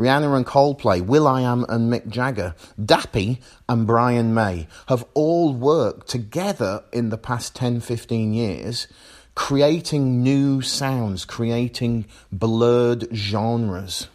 Rihanna 0.00 0.34
and 0.34 0.46
Coldplay, 0.46 1.04
will.i.am 1.04 1.66
and 1.68 1.92
Mick 1.92 2.08
Jagger, 2.08 2.54
Dappy 2.80 3.38
and 3.68 3.86
Brian 3.86 4.32
May 4.32 4.66
have 4.86 5.04
all 5.12 5.52
worked 5.52 6.08
together 6.08 6.84
in 6.90 7.10
the 7.10 7.18
past 7.18 7.54
10, 7.54 7.80
15 7.80 8.32
years 8.32 8.86
creating 9.34 10.22
new 10.22 10.60
sounds, 10.60 11.24
creating 11.24 12.06
blurred 12.32 13.08
genres. 13.14 14.08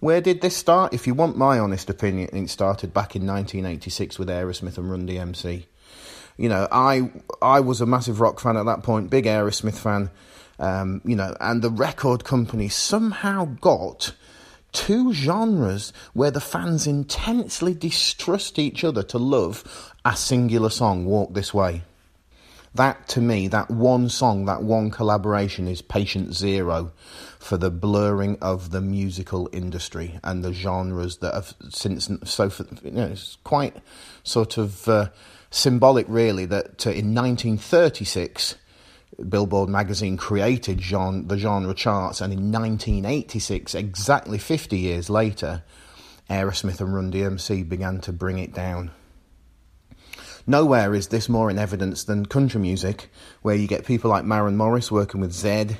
Where 0.00 0.20
did 0.20 0.42
this 0.42 0.56
start? 0.56 0.92
If 0.92 1.06
you 1.06 1.14
want 1.14 1.36
my 1.36 1.58
honest 1.58 1.88
opinion, 1.88 2.28
it 2.32 2.50
started 2.50 2.92
back 2.92 3.16
in 3.16 3.26
1986 3.26 4.18
with 4.18 4.28
Aerosmith 4.28 4.76
and 4.76 4.90
Run 4.90 5.08
DMC. 5.08 5.64
You 6.36 6.48
know, 6.48 6.68
I 6.70 7.10
I 7.40 7.60
was 7.60 7.80
a 7.80 7.86
massive 7.86 8.20
rock 8.20 8.40
fan 8.40 8.56
at 8.56 8.66
that 8.66 8.82
point, 8.82 9.08
big 9.08 9.24
Aerosmith 9.24 9.78
fan. 9.78 10.10
Um, 10.58 11.00
you 11.04 11.16
know, 11.16 11.36
and 11.40 11.62
the 11.62 11.70
record 11.70 12.24
company 12.24 12.68
somehow 12.68 13.46
got 13.60 14.14
two 14.72 15.12
genres 15.12 15.92
where 16.12 16.30
the 16.30 16.40
fans 16.40 16.86
intensely 16.86 17.72
distrust 17.72 18.58
each 18.58 18.84
other 18.84 19.02
to 19.04 19.18
love 19.18 19.92
a 20.04 20.16
singular 20.16 20.70
song, 20.70 21.06
Walk 21.06 21.32
This 21.32 21.54
Way. 21.54 21.82
That 22.74 23.06
to 23.08 23.20
me, 23.20 23.46
that 23.48 23.70
one 23.70 24.08
song, 24.08 24.46
that 24.46 24.62
one 24.62 24.90
collaboration 24.90 25.68
is 25.68 25.80
patient 25.80 26.34
zero 26.34 26.92
for 27.44 27.58
the 27.58 27.70
blurring 27.70 28.38
of 28.40 28.70
the 28.70 28.80
musical 28.80 29.50
industry 29.52 30.18
and 30.24 30.42
the 30.42 30.54
genres 30.54 31.18
that 31.18 31.34
have 31.34 31.54
since 31.68 32.10
so 32.24 32.50
you 32.82 32.90
know 32.90 33.08
it's 33.08 33.36
quite 33.44 33.76
sort 34.22 34.56
of 34.56 34.88
uh, 34.88 35.10
symbolic 35.50 36.06
really 36.08 36.46
that 36.46 36.86
uh, 36.86 36.90
in 36.90 37.14
1936 37.14 38.54
Billboard 39.28 39.68
magazine 39.68 40.16
created 40.16 40.80
genre, 40.80 41.22
the 41.22 41.36
genre 41.36 41.74
charts 41.74 42.22
and 42.22 42.32
in 42.32 42.50
1986 42.50 43.74
exactly 43.74 44.38
50 44.38 44.78
years 44.78 45.10
later 45.10 45.62
Aerosmith 46.30 46.80
and 46.80 46.94
Run 46.94 47.12
DMC 47.12 47.68
began 47.68 48.00
to 48.00 48.12
bring 48.12 48.38
it 48.38 48.54
down 48.54 48.90
Nowhere 50.46 50.94
is 50.94 51.08
this 51.08 51.28
more 51.28 51.50
in 51.50 51.58
evidence 51.58 52.04
than 52.04 52.26
country 52.26 52.60
music, 52.60 53.10
where 53.42 53.54
you 53.54 53.66
get 53.66 53.86
people 53.86 54.10
like 54.10 54.24
Maren 54.24 54.56
Morris 54.56 54.92
working 54.92 55.20
with 55.20 55.32
Zedd. 55.32 55.76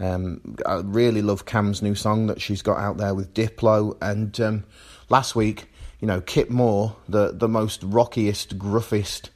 Um, 0.00 0.56
I 0.66 0.80
really 0.84 1.22
love 1.22 1.46
Cam's 1.46 1.82
new 1.82 1.94
song 1.94 2.26
that 2.26 2.40
she's 2.40 2.62
got 2.62 2.78
out 2.78 2.96
there 2.96 3.14
with 3.14 3.32
Diplo. 3.32 3.96
And 4.02 4.38
um, 4.40 4.64
last 5.08 5.36
week, 5.36 5.70
you 6.00 6.08
know, 6.08 6.20
Kip 6.20 6.50
Moore, 6.50 6.96
the, 7.08 7.30
the 7.32 7.48
most 7.48 7.84
rockiest, 7.84 8.58
gruffest, 8.58 9.28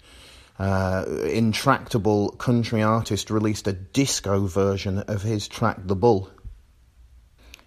uh, 0.59 1.05
intractable 1.31 2.31
country 2.31 2.83
artist, 2.83 3.31
released 3.31 3.69
a 3.69 3.73
disco 3.73 4.47
version 4.47 4.99
of 5.01 5.23
his 5.23 5.47
track, 5.47 5.79
The 5.85 5.95
Bull. 5.95 6.29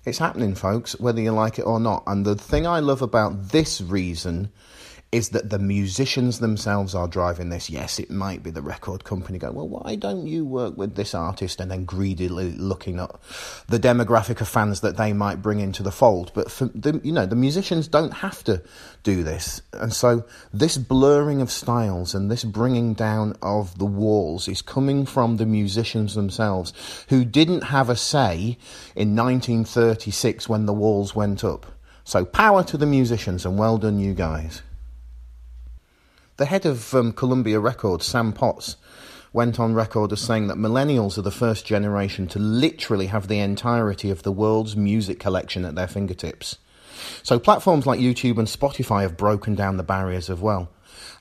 It's 0.03 0.17
happening, 0.17 0.55
folks, 0.55 0.99
whether 0.99 1.21
you 1.21 1.31
like 1.31 1.59
it 1.59 1.63
or 1.63 1.79
not. 1.79 2.03
And 2.07 2.25
the 2.25 2.35
thing 2.35 2.67
I 2.67 2.79
love 2.79 3.01
about 3.01 3.49
this 3.49 3.79
reason 3.79 4.51
is 5.11 5.29
that 5.29 5.49
the 5.49 5.57
musicians 5.57 6.39
themselves 6.39 6.93
are 6.93 7.07
driving 7.07 7.49
this. 7.49 7.67
Yes, 7.67 7.97
it 7.97 8.11
might 8.11 8.43
be 8.43 8.51
the 8.51 8.61
record 8.61 9.03
company 9.03 9.39
going, 9.39 9.55
well, 9.55 9.67
why 9.67 9.95
don't 9.95 10.27
you 10.27 10.45
work 10.45 10.77
with 10.77 10.95
this 10.95 11.15
artist 11.15 11.59
and 11.59 11.71
then 11.71 11.83
greedily 11.83 12.51
looking 12.51 12.99
at 12.99 13.09
the 13.67 13.79
demographic 13.79 14.39
of 14.39 14.47
fans 14.47 14.81
that 14.81 14.97
they 14.97 15.11
might 15.11 15.41
bring 15.41 15.59
into 15.61 15.81
the 15.81 15.91
fold. 15.91 16.31
But 16.35 16.51
for 16.51 16.65
the, 16.65 17.01
you 17.03 17.11
know, 17.11 17.25
the 17.25 17.35
musicians 17.35 17.87
don't 17.87 18.13
have 18.13 18.43
to 18.43 18.61
do 19.01 19.23
this. 19.23 19.63
And 19.73 19.91
so 19.91 20.25
this 20.53 20.77
blurring 20.77 21.41
of 21.41 21.49
styles 21.49 22.13
and 22.13 22.29
this 22.29 22.43
bringing 22.43 22.93
down 22.93 23.35
of 23.41 23.79
the 23.79 23.85
walls 23.85 24.47
is 24.47 24.61
coming 24.61 25.07
from 25.07 25.37
the 25.37 25.45
musicians 25.47 26.13
themselves 26.13 26.71
who 27.09 27.25
didn't 27.25 27.63
have 27.63 27.89
a 27.89 27.95
say 27.95 28.59
in 28.95 29.15
1936 29.15 30.47
when 30.47 30.67
the 30.67 30.73
walls 30.73 31.15
went 31.15 31.43
up. 31.43 31.65
So 32.03 32.25
power 32.25 32.63
to 32.65 32.77
the 32.77 32.85
musicians 32.85 33.43
and 33.43 33.57
well 33.57 33.79
done 33.79 33.99
you 33.99 34.13
guys. 34.13 34.61
The 36.39 36.45
head 36.45 36.65
of 36.65 36.95
um, 36.95 37.11
Columbia 37.11 37.59
Records, 37.59 38.05
Sam 38.05 38.31
Potts, 38.31 38.77
went 39.33 39.59
on 39.59 39.73
record 39.73 40.13
as 40.13 40.21
saying 40.21 40.47
that 40.47 40.55
millennials 40.55 41.17
are 41.17 41.21
the 41.21 41.31
first 41.31 41.65
generation 41.65 42.27
to 42.27 42.39
literally 42.39 43.07
have 43.07 43.27
the 43.27 43.39
entirety 43.39 44.09
of 44.09 44.23
the 44.23 44.31
world's 44.31 44.77
music 44.77 45.19
collection 45.19 45.65
at 45.65 45.75
their 45.75 45.85
fingertips. 45.85 46.57
So 47.23 47.39
platforms 47.39 47.85
like 47.85 47.99
YouTube 47.99 48.37
and 48.37 48.47
Spotify 48.47 49.01
have 49.01 49.17
broken 49.17 49.53
down 49.53 49.75
the 49.75 49.83
barriers 49.83 50.29
as 50.29 50.39
well. 50.39 50.69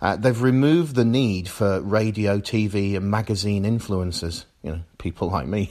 Uh, 0.00 0.14
they've 0.14 0.40
removed 0.40 0.94
the 0.94 1.04
need 1.04 1.48
for 1.48 1.80
radio, 1.80 2.38
TV, 2.38 2.96
and 2.96 3.10
magazine 3.10 3.64
influencers. 3.64 4.44
You 4.62 4.72
know, 4.72 4.80
people 4.98 5.30
like 5.30 5.46
me. 5.46 5.70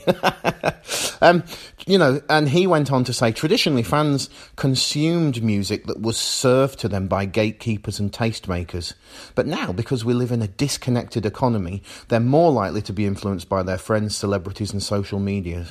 um, 1.20 1.44
you 1.86 1.98
know, 1.98 2.22
and 2.30 2.48
he 2.48 2.66
went 2.66 2.90
on 2.90 3.04
to 3.04 3.12
say 3.12 3.32
traditionally 3.32 3.82
fans 3.82 4.30
consumed 4.56 5.42
music 5.42 5.86
that 5.86 6.00
was 6.00 6.16
served 6.16 6.78
to 6.80 6.88
them 6.88 7.06
by 7.06 7.26
gatekeepers 7.26 8.00
and 8.00 8.10
tastemakers. 8.10 8.94
But 9.34 9.46
now, 9.46 9.72
because 9.72 10.06
we 10.06 10.14
live 10.14 10.32
in 10.32 10.40
a 10.40 10.48
disconnected 10.48 11.26
economy, 11.26 11.82
they're 12.08 12.18
more 12.18 12.50
likely 12.50 12.80
to 12.82 12.92
be 12.94 13.04
influenced 13.04 13.48
by 13.48 13.62
their 13.62 13.78
friends, 13.78 14.16
celebrities, 14.16 14.72
and 14.72 14.82
social 14.82 15.18
media. 15.18 15.66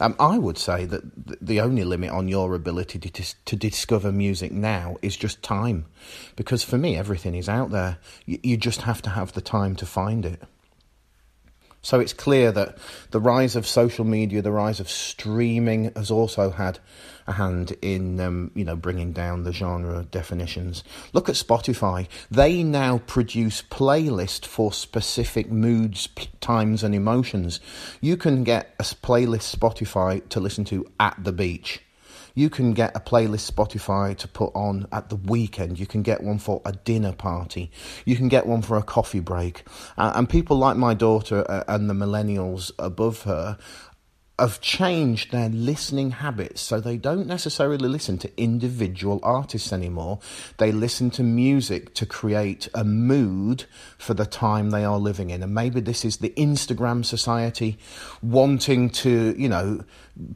Um, 0.00 0.14
I 0.20 0.38
would 0.38 0.58
say 0.58 0.84
that 0.84 1.02
the 1.44 1.60
only 1.60 1.82
limit 1.82 2.10
on 2.10 2.28
your 2.28 2.54
ability 2.54 2.98
to, 3.00 3.34
to 3.46 3.56
discover 3.56 4.12
music 4.12 4.52
now 4.52 4.96
is 5.02 5.16
just 5.16 5.42
time. 5.42 5.86
Because 6.36 6.62
for 6.62 6.78
me, 6.78 6.96
everything 6.96 7.34
is 7.34 7.48
out 7.48 7.70
there. 7.70 7.98
You, 8.24 8.38
you 8.42 8.56
just 8.56 8.82
have 8.82 9.02
to 9.02 9.10
have 9.10 9.32
the 9.32 9.40
time 9.40 9.74
to 9.76 9.86
find 9.86 10.24
it. 10.24 10.42
So 11.88 12.00
it's 12.00 12.12
clear 12.12 12.52
that 12.52 12.76
the 13.12 13.18
rise 13.18 13.56
of 13.56 13.66
social 13.66 14.04
media, 14.04 14.42
the 14.42 14.52
rise 14.52 14.78
of 14.78 14.90
streaming, 14.90 15.90
has 15.96 16.10
also 16.10 16.50
had 16.50 16.80
a 17.26 17.32
hand 17.32 17.78
in 17.80 18.20
um, 18.20 18.50
you 18.54 18.62
know 18.62 18.76
bringing 18.76 19.12
down 19.12 19.44
the 19.44 19.54
genre 19.54 20.06
definitions. 20.10 20.84
Look 21.14 21.30
at 21.30 21.34
Spotify; 21.34 22.06
they 22.30 22.62
now 22.62 22.98
produce 23.06 23.62
playlists 23.62 24.44
for 24.44 24.70
specific 24.70 25.50
moods, 25.50 26.10
times, 26.42 26.84
and 26.84 26.94
emotions. 26.94 27.58
You 28.02 28.18
can 28.18 28.44
get 28.44 28.74
a 28.78 28.82
playlist 28.82 29.56
Spotify 29.56 30.28
to 30.28 30.40
listen 30.40 30.66
to 30.66 30.86
at 31.00 31.16
the 31.24 31.32
beach 31.32 31.80
you 32.38 32.48
can 32.48 32.72
get 32.72 32.96
a 32.96 33.00
playlist 33.00 33.50
Spotify 33.50 34.16
to 34.16 34.28
put 34.28 34.52
on 34.54 34.86
at 34.92 35.08
the 35.08 35.16
weekend. 35.16 35.80
You 35.80 35.86
can 35.86 36.02
get 36.02 36.22
one 36.22 36.38
for 36.38 36.62
a 36.64 36.70
dinner 36.70 37.12
party. 37.12 37.72
You 38.04 38.14
can 38.14 38.28
get 38.28 38.46
one 38.46 38.62
for 38.62 38.76
a 38.76 38.82
coffee 38.82 39.18
break. 39.18 39.64
Uh, 39.96 40.12
and 40.14 40.28
people 40.28 40.56
like 40.56 40.76
my 40.76 40.94
daughter 40.94 41.44
uh, 41.50 41.64
and 41.66 41.90
the 41.90 41.94
millennials 41.94 42.70
above 42.78 43.22
her 43.22 43.58
have 44.38 44.60
changed 44.60 45.32
their 45.32 45.48
listening 45.48 46.12
habits 46.12 46.60
so 46.60 46.80
they 46.80 46.96
don't 46.96 47.26
necessarily 47.26 47.88
listen 47.88 48.18
to 48.18 48.40
individual 48.40 49.18
artists 49.22 49.72
anymore. 49.72 50.20
They 50.58 50.70
listen 50.70 51.10
to 51.12 51.22
music 51.22 51.94
to 51.94 52.06
create 52.06 52.68
a 52.72 52.84
mood 52.84 53.64
for 53.98 54.14
the 54.14 54.26
time 54.26 54.70
they 54.70 54.84
are 54.84 54.98
living 54.98 55.30
in. 55.30 55.42
And 55.42 55.54
maybe 55.54 55.80
this 55.80 56.04
is 56.04 56.18
the 56.18 56.30
Instagram 56.30 57.04
society 57.04 57.78
wanting 58.22 58.90
to, 58.90 59.34
you 59.36 59.48
know, 59.48 59.84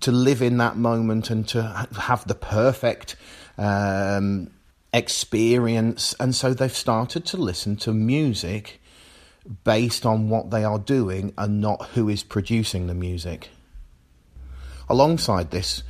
to 0.00 0.10
live 0.10 0.42
in 0.42 0.56
that 0.58 0.76
moment 0.76 1.30
and 1.30 1.46
to 1.48 1.62
have 1.96 2.26
the 2.26 2.34
perfect 2.34 3.14
um, 3.56 4.50
experience. 4.92 6.14
And 6.18 6.34
so 6.34 6.54
they've 6.54 6.74
started 6.74 7.24
to 7.26 7.36
listen 7.36 7.76
to 7.76 7.92
music 7.92 8.80
based 9.64 10.04
on 10.06 10.28
what 10.28 10.50
they 10.50 10.64
are 10.64 10.78
doing 10.78 11.32
and 11.38 11.60
not 11.60 11.86
who 11.90 12.08
is 12.08 12.22
producing 12.22 12.88
the 12.88 12.94
music. 12.94 13.50
Alongside 14.88 15.50
this, 15.50 15.82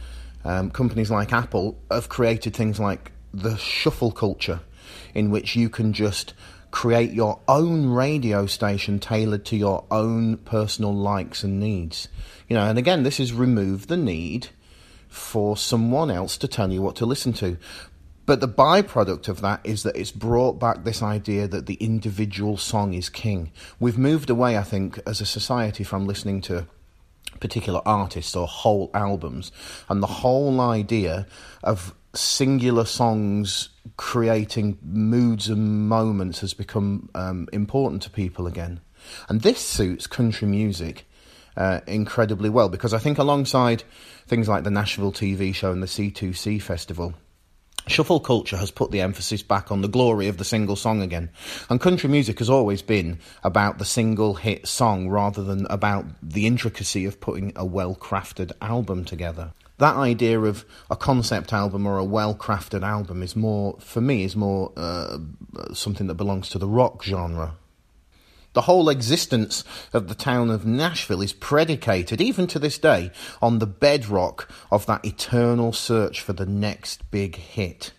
um, 0.44 0.70
companies 0.70 1.10
like 1.10 1.32
Apple 1.32 1.78
have 1.90 2.08
created 2.08 2.54
things 2.54 2.78
like 2.80 3.12
the 3.32 3.56
shuffle 3.56 4.12
culture, 4.12 4.60
in 5.14 5.30
which 5.30 5.56
you 5.56 5.68
can 5.68 5.92
just 5.92 6.34
create 6.70 7.12
your 7.12 7.38
own 7.46 7.86
radio 7.86 8.46
station 8.46 8.98
tailored 8.98 9.44
to 9.44 9.56
your 9.56 9.84
own 9.90 10.38
personal 10.38 10.94
likes 10.94 11.44
and 11.44 11.60
needs. 11.60 12.08
You 12.48 12.56
know, 12.56 12.68
and 12.68 12.78
again, 12.78 13.02
this 13.02 13.18
has 13.18 13.32
removed 13.32 13.88
the 13.88 13.96
need 13.96 14.48
for 15.08 15.56
someone 15.56 16.10
else 16.10 16.38
to 16.38 16.48
tell 16.48 16.72
you 16.72 16.82
what 16.82 16.96
to 16.96 17.06
listen 17.06 17.34
to. 17.34 17.58
But 18.24 18.40
the 18.40 18.48
byproduct 18.48 19.28
of 19.28 19.40
that 19.42 19.60
is 19.64 19.82
that 19.82 19.96
it's 19.96 20.10
brought 20.10 20.58
back 20.58 20.84
this 20.84 21.02
idea 21.02 21.46
that 21.48 21.66
the 21.66 21.74
individual 21.74 22.56
song 22.56 22.94
is 22.94 23.08
king. 23.08 23.52
We've 23.78 23.98
moved 23.98 24.30
away, 24.30 24.56
I 24.56 24.62
think, 24.62 25.00
as 25.06 25.20
a 25.20 25.26
society 25.26 25.84
from 25.84 26.06
listening 26.06 26.40
to 26.42 26.66
particular 27.40 27.80
artists 27.86 28.36
or 28.36 28.46
whole 28.46 28.90
albums. 28.94 29.52
And 29.88 30.02
the 30.02 30.06
whole 30.06 30.60
idea 30.60 31.26
of 31.62 31.94
singular 32.14 32.84
songs 32.84 33.70
creating 33.96 34.78
moods 34.82 35.48
and 35.48 35.88
moments 35.88 36.40
has 36.40 36.54
become 36.54 37.08
um, 37.14 37.48
important 37.52 38.02
to 38.02 38.10
people 38.10 38.46
again. 38.46 38.80
And 39.28 39.40
this 39.40 39.60
suits 39.60 40.06
country 40.06 40.46
music 40.46 41.06
uh, 41.56 41.80
incredibly 41.86 42.48
well 42.48 42.68
because 42.68 42.94
I 42.94 42.98
think 42.98 43.18
alongside 43.18 43.82
things 44.26 44.48
like 44.48 44.64
the 44.64 44.70
Nashville 44.70 45.12
TV 45.12 45.54
show 45.54 45.72
and 45.72 45.82
the 45.82 45.86
C2C 45.86 46.62
festival, 46.62 47.14
Shuffle 47.86 48.20
culture 48.20 48.56
has 48.56 48.70
put 48.70 48.90
the 48.90 49.00
emphasis 49.00 49.42
back 49.42 49.72
on 49.72 49.82
the 49.82 49.88
glory 49.88 50.28
of 50.28 50.38
the 50.38 50.44
single 50.44 50.76
song 50.76 51.02
again. 51.02 51.30
And 51.68 51.80
country 51.80 52.08
music 52.08 52.38
has 52.38 52.48
always 52.48 52.80
been 52.80 53.18
about 53.42 53.78
the 53.78 53.84
single 53.84 54.34
hit 54.34 54.66
song 54.66 55.08
rather 55.08 55.42
than 55.42 55.66
about 55.66 56.06
the 56.22 56.46
intricacy 56.46 57.04
of 57.04 57.20
putting 57.20 57.52
a 57.56 57.64
well 57.64 57.94
crafted 57.94 58.52
album 58.60 59.04
together. 59.04 59.52
That 59.78 59.96
idea 59.96 60.40
of 60.40 60.64
a 60.90 60.96
concept 60.96 61.52
album 61.52 61.86
or 61.86 61.98
a 61.98 62.04
well 62.04 62.34
crafted 62.34 62.82
album 62.82 63.22
is 63.22 63.34
more, 63.34 63.76
for 63.80 64.00
me, 64.00 64.22
is 64.22 64.36
more 64.36 64.72
uh, 64.76 65.18
something 65.72 66.06
that 66.06 66.14
belongs 66.14 66.48
to 66.50 66.58
the 66.58 66.68
rock 66.68 67.02
genre. 67.02 67.56
The 68.54 68.62
whole 68.62 68.88
existence 68.90 69.64
of 69.92 70.08
the 70.08 70.14
town 70.14 70.50
of 70.50 70.66
Nashville 70.66 71.22
is 71.22 71.32
predicated, 71.32 72.20
even 72.20 72.46
to 72.48 72.58
this 72.58 72.78
day, 72.78 73.10
on 73.40 73.58
the 73.58 73.66
bedrock 73.66 74.50
of 74.70 74.84
that 74.86 75.04
eternal 75.04 75.72
search 75.72 76.20
for 76.20 76.34
the 76.34 76.46
next 76.46 77.10
big 77.10 77.36
hit. 77.36 77.92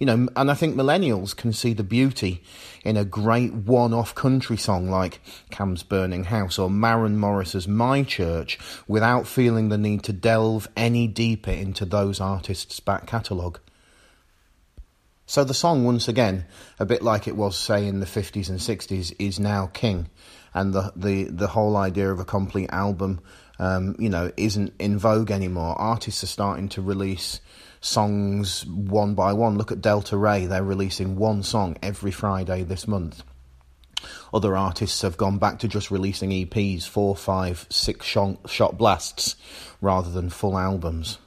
You 0.00 0.06
know, 0.06 0.28
and 0.34 0.50
I 0.50 0.54
think 0.54 0.74
millennials 0.74 1.36
can 1.36 1.52
see 1.52 1.72
the 1.72 1.84
beauty 1.84 2.42
in 2.84 2.96
a 2.96 3.04
great 3.04 3.54
one 3.54 3.94
off 3.94 4.14
country 4.14 4.56
song 4.56 4.90
like 4.90 5.20
Cam's 5.50 5.84
Burning 5.84 6.24
House 6.24 6.58
or 6.58 6.68
Maren 6.68 7.16
Morris's 7.16 7.68
My 7.68 8.02
Church 8.02 8.58
without 8.88 9.28
feeling 9.28 9.68
the 9.68 9.78
need 9.78 10.02
to 10.02 10.12
delve 10.12 10.66
any 10.76 11.06
deeper 11.06 11.52
into 11.52 11.84
those 11.84 12.20
artists' 12.20 12.80
back 12.80 13.06
catalogue. 13.06 13.60
So 15.26 15.42
the 15.42 15.54
song, 15.54 15.84
once 15.84 16.06
again, 16.06 16.44
a 16.78 16.84
bit 16.84 17.02
like 17.02 17.26
it 17.26 17.36
was, 17.36 17.56
say, 17.56 17.86
in 17.86 18.00
the 18.00 18.06
50s 18.06 18.50
and 18.50 18.58
60s, 18.58 19.14
is 19.18 19.40
now 19.40 19.68
king. 19.68 20.10
And 20.52 20.74
the, 20.74 20.92
the, 20.94 21.24
the 21.24 21.48
whole 21.48 21.76
idea 21.76 22.12
of 22.12 22.20
a 22.20 22.24
complete 22.24 22.70
album, 22.70 23.20
um, 23.58 23.96
you 23.98 24.10
know, 24.10 24.30
isn't 24.36 24.74
in 24.78 24.98
vogue 24.98 25.30
anymore. 25.30 25.76
Artists 25.78 26.22
are 26.22 26.28
starting 26.28 26.68
to 26.70 26.82
release 26.82 27.40
songs 27.80 28.66
one 28.66 29.14
by 29.14 29.32
one. 29.32 29.56
Look 29.56 29.72
at 29.72 29.80
Delta 29.80 30.16
Rae, 30.16 30.46
they're 30.46 30.62
releasing 30.62 31.16
one 31.16 31.42
song 31.42 31.76
every 31.82 32.10
Friday 32.10 32.62
this 32.62 32.86
month. 32.86 33.22
Other 34.32 34.56
artists 34.56 35.00
have 35.02 35.16
gone 35.16 35.38
back 35.38 35.58
to 35.60 35.68
just 35.68 35.90
releasing 35.90 36.30
EPs, 36.30 36.86
four, 36.86 37.16
five, 37.16 37.66
six 37.70 38.06
shot 38.06 38.76
blasts, 38.78 39.36
rather 39.80 40.10
than 40.10 40.28
full 40.28 40.58
albums. 40.58 41.18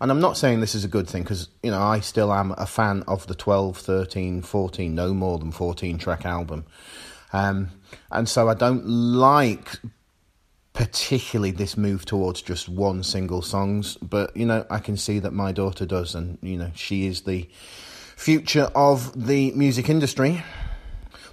And 0.00 0.10
I'm 0.10 0.20
not 0.20 0.38
saying 0.38 0.60
this 0.60 0.74
is 0.74 0.84
a 0.84 0.88
good 0.88 1.08
thing 1.08 1.22
because, 1.22 1.48
you 1.62 1.70
know, 1.70 1.80
I 1.80 2.00
still 2.00 2.32
am 2.32 2.54
a 2.56 2.66
fan 2.66 3.04
of 3.06 3.26
the 3.26 3.34
12, 3.34 3.76
13, 3.76 4.42
14, 4.42 4.94
no 4.94 5.12
more 5.12 5.38
than 5.38 5.52
14 5.52 5.98
track 5.98 6.24
album. 6.24 6.64
Um, 7.32 7.68
and 8.10 8.28
so 8.28 8.48
I 8.48 8.54
don't 8.54 8.86
like 8.86 9.78
particularly 10.72 11.50
this 11.50 11.76
move 11.76 12.06
towards 12.06 12.40
just 12.40 12.68
one 12.68 13.02
single 13.02 13.42
songs, 13.42 13.98
but, 13.98 14.34
you 14.34 14.46
know, 14.46 14.64
I 14.70 14.78
can 14.78 14.96
see 14.96 15.18
that 15.18 15.32
my 15.32 15.52
daughter 15.52 15.84
does, 15.84 16.14
and, 16.14 16.38
you 16.40 16.56
know, 16.56 16.70
she 16.74 17.06
is 17.06 17.22
the 17.22 17.48
future 18.16 18.70
of 18.74 19.26
the 19.26 19.50
music 19.52 19.90
industry. 19.90 20.42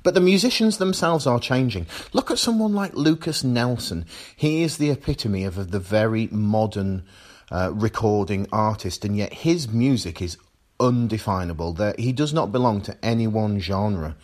But 0.04 0.14
the 0.14 0.22
musicians 0.22 0.78
themselves 0.78 1.28
are 1.28 1.40
changing. 1.40 1.86
Look 2.14 2.32
at 2.32 2.40
someone 2.40 2.74
like 2.74 2.94
Lukas 2.94 3.44
Nelson. 3.44 4.06
He 4.36 4.64
is 4.64 4.78
the 4.78 4.90
epitome 4.90 5.44
of 5.44 5.72
the 5.72 5.80
very 5.80 6.28
modern 6.32 7.04
uh, 7.52 7.72
recording 7.74 8.48
artist, 8.52 9.06
and 9.06 9.16
yet 9.16 9.34
his 9.34 9.68
music 9.68 10.22
is 10.22 10.38
undefinable. 10.80 11.74
That 11.74 12.00
he 12.00 12.12
does 12.12 12.34
not 12.34 12.52
belong 12.52 12.82
to 12.82 12.98
any 13.04 13.28
one 13.28 13.60
genre. 13.60 14.16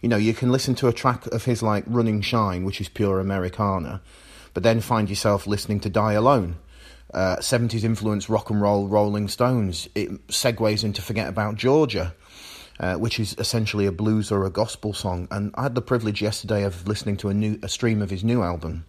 You 0.00 0.08
know, 0.08 0.16
you 0.16 0.34
can 0.34 0.50
listen 0.50 0.74
to 0.76 0.88
a 0.88 0.92
track 0.92 1.26
of 1.26 1.44
his 1.44 1.62
like 1.62 1.84
Running 1.86 2.22
Shine, 2.22 2.64
which 2.64 2.80
is 2.80 2.88
pure 2.88 3.20
Americana, 3.20 4.02
but 4.52 4.62
then 4.62 4.80
find 4.80 5.08
yourself 5.08 5.46
listening 5.46 5.80
to 5.80 5.90
Die 5.90 6.12
Alone. 6.12 6.56
Uh, 7.14 7.36
70s 7.36 7.84
influence 7.84 8.30
rock 8.30 8.48
and 8.48 8.60
roll, 8.60 8.88
Rolling 8.88 9.28
Stones. 9.28 9.86
It 9.94 10.26
segues 10.28 10.82
into 10.82 11.02
Forget 11.02 11.28
About 11.28 11.56
Georgia, 11.56 12.14
uh, 12.80 12.94
which 12.94 13.20
is 13.20 13.36
essentially 13.38 13.84
a 13.84 13.92
blues 13.92 14.32
or 14.32 14.46
a 14.46 14.50
gospel 14.50 14.94
song. 14.94 15.28
And 15.30 15.54
I 15.54 15.64
had 15.64 15.74
the 15.74 15.82
privilege 15.82 16.22
yesterday 16.22 16.64
of 16.64 16.88
listening 16.88 17.18
to 17.18 17.28
a 17.28 17.34
new 17.34 17.58
a 17.62 17.68
stream 17.68 18.00
of 18.00 18.08
his 18.08 18.24
new 18.24 18.42
album, 18.42 18.86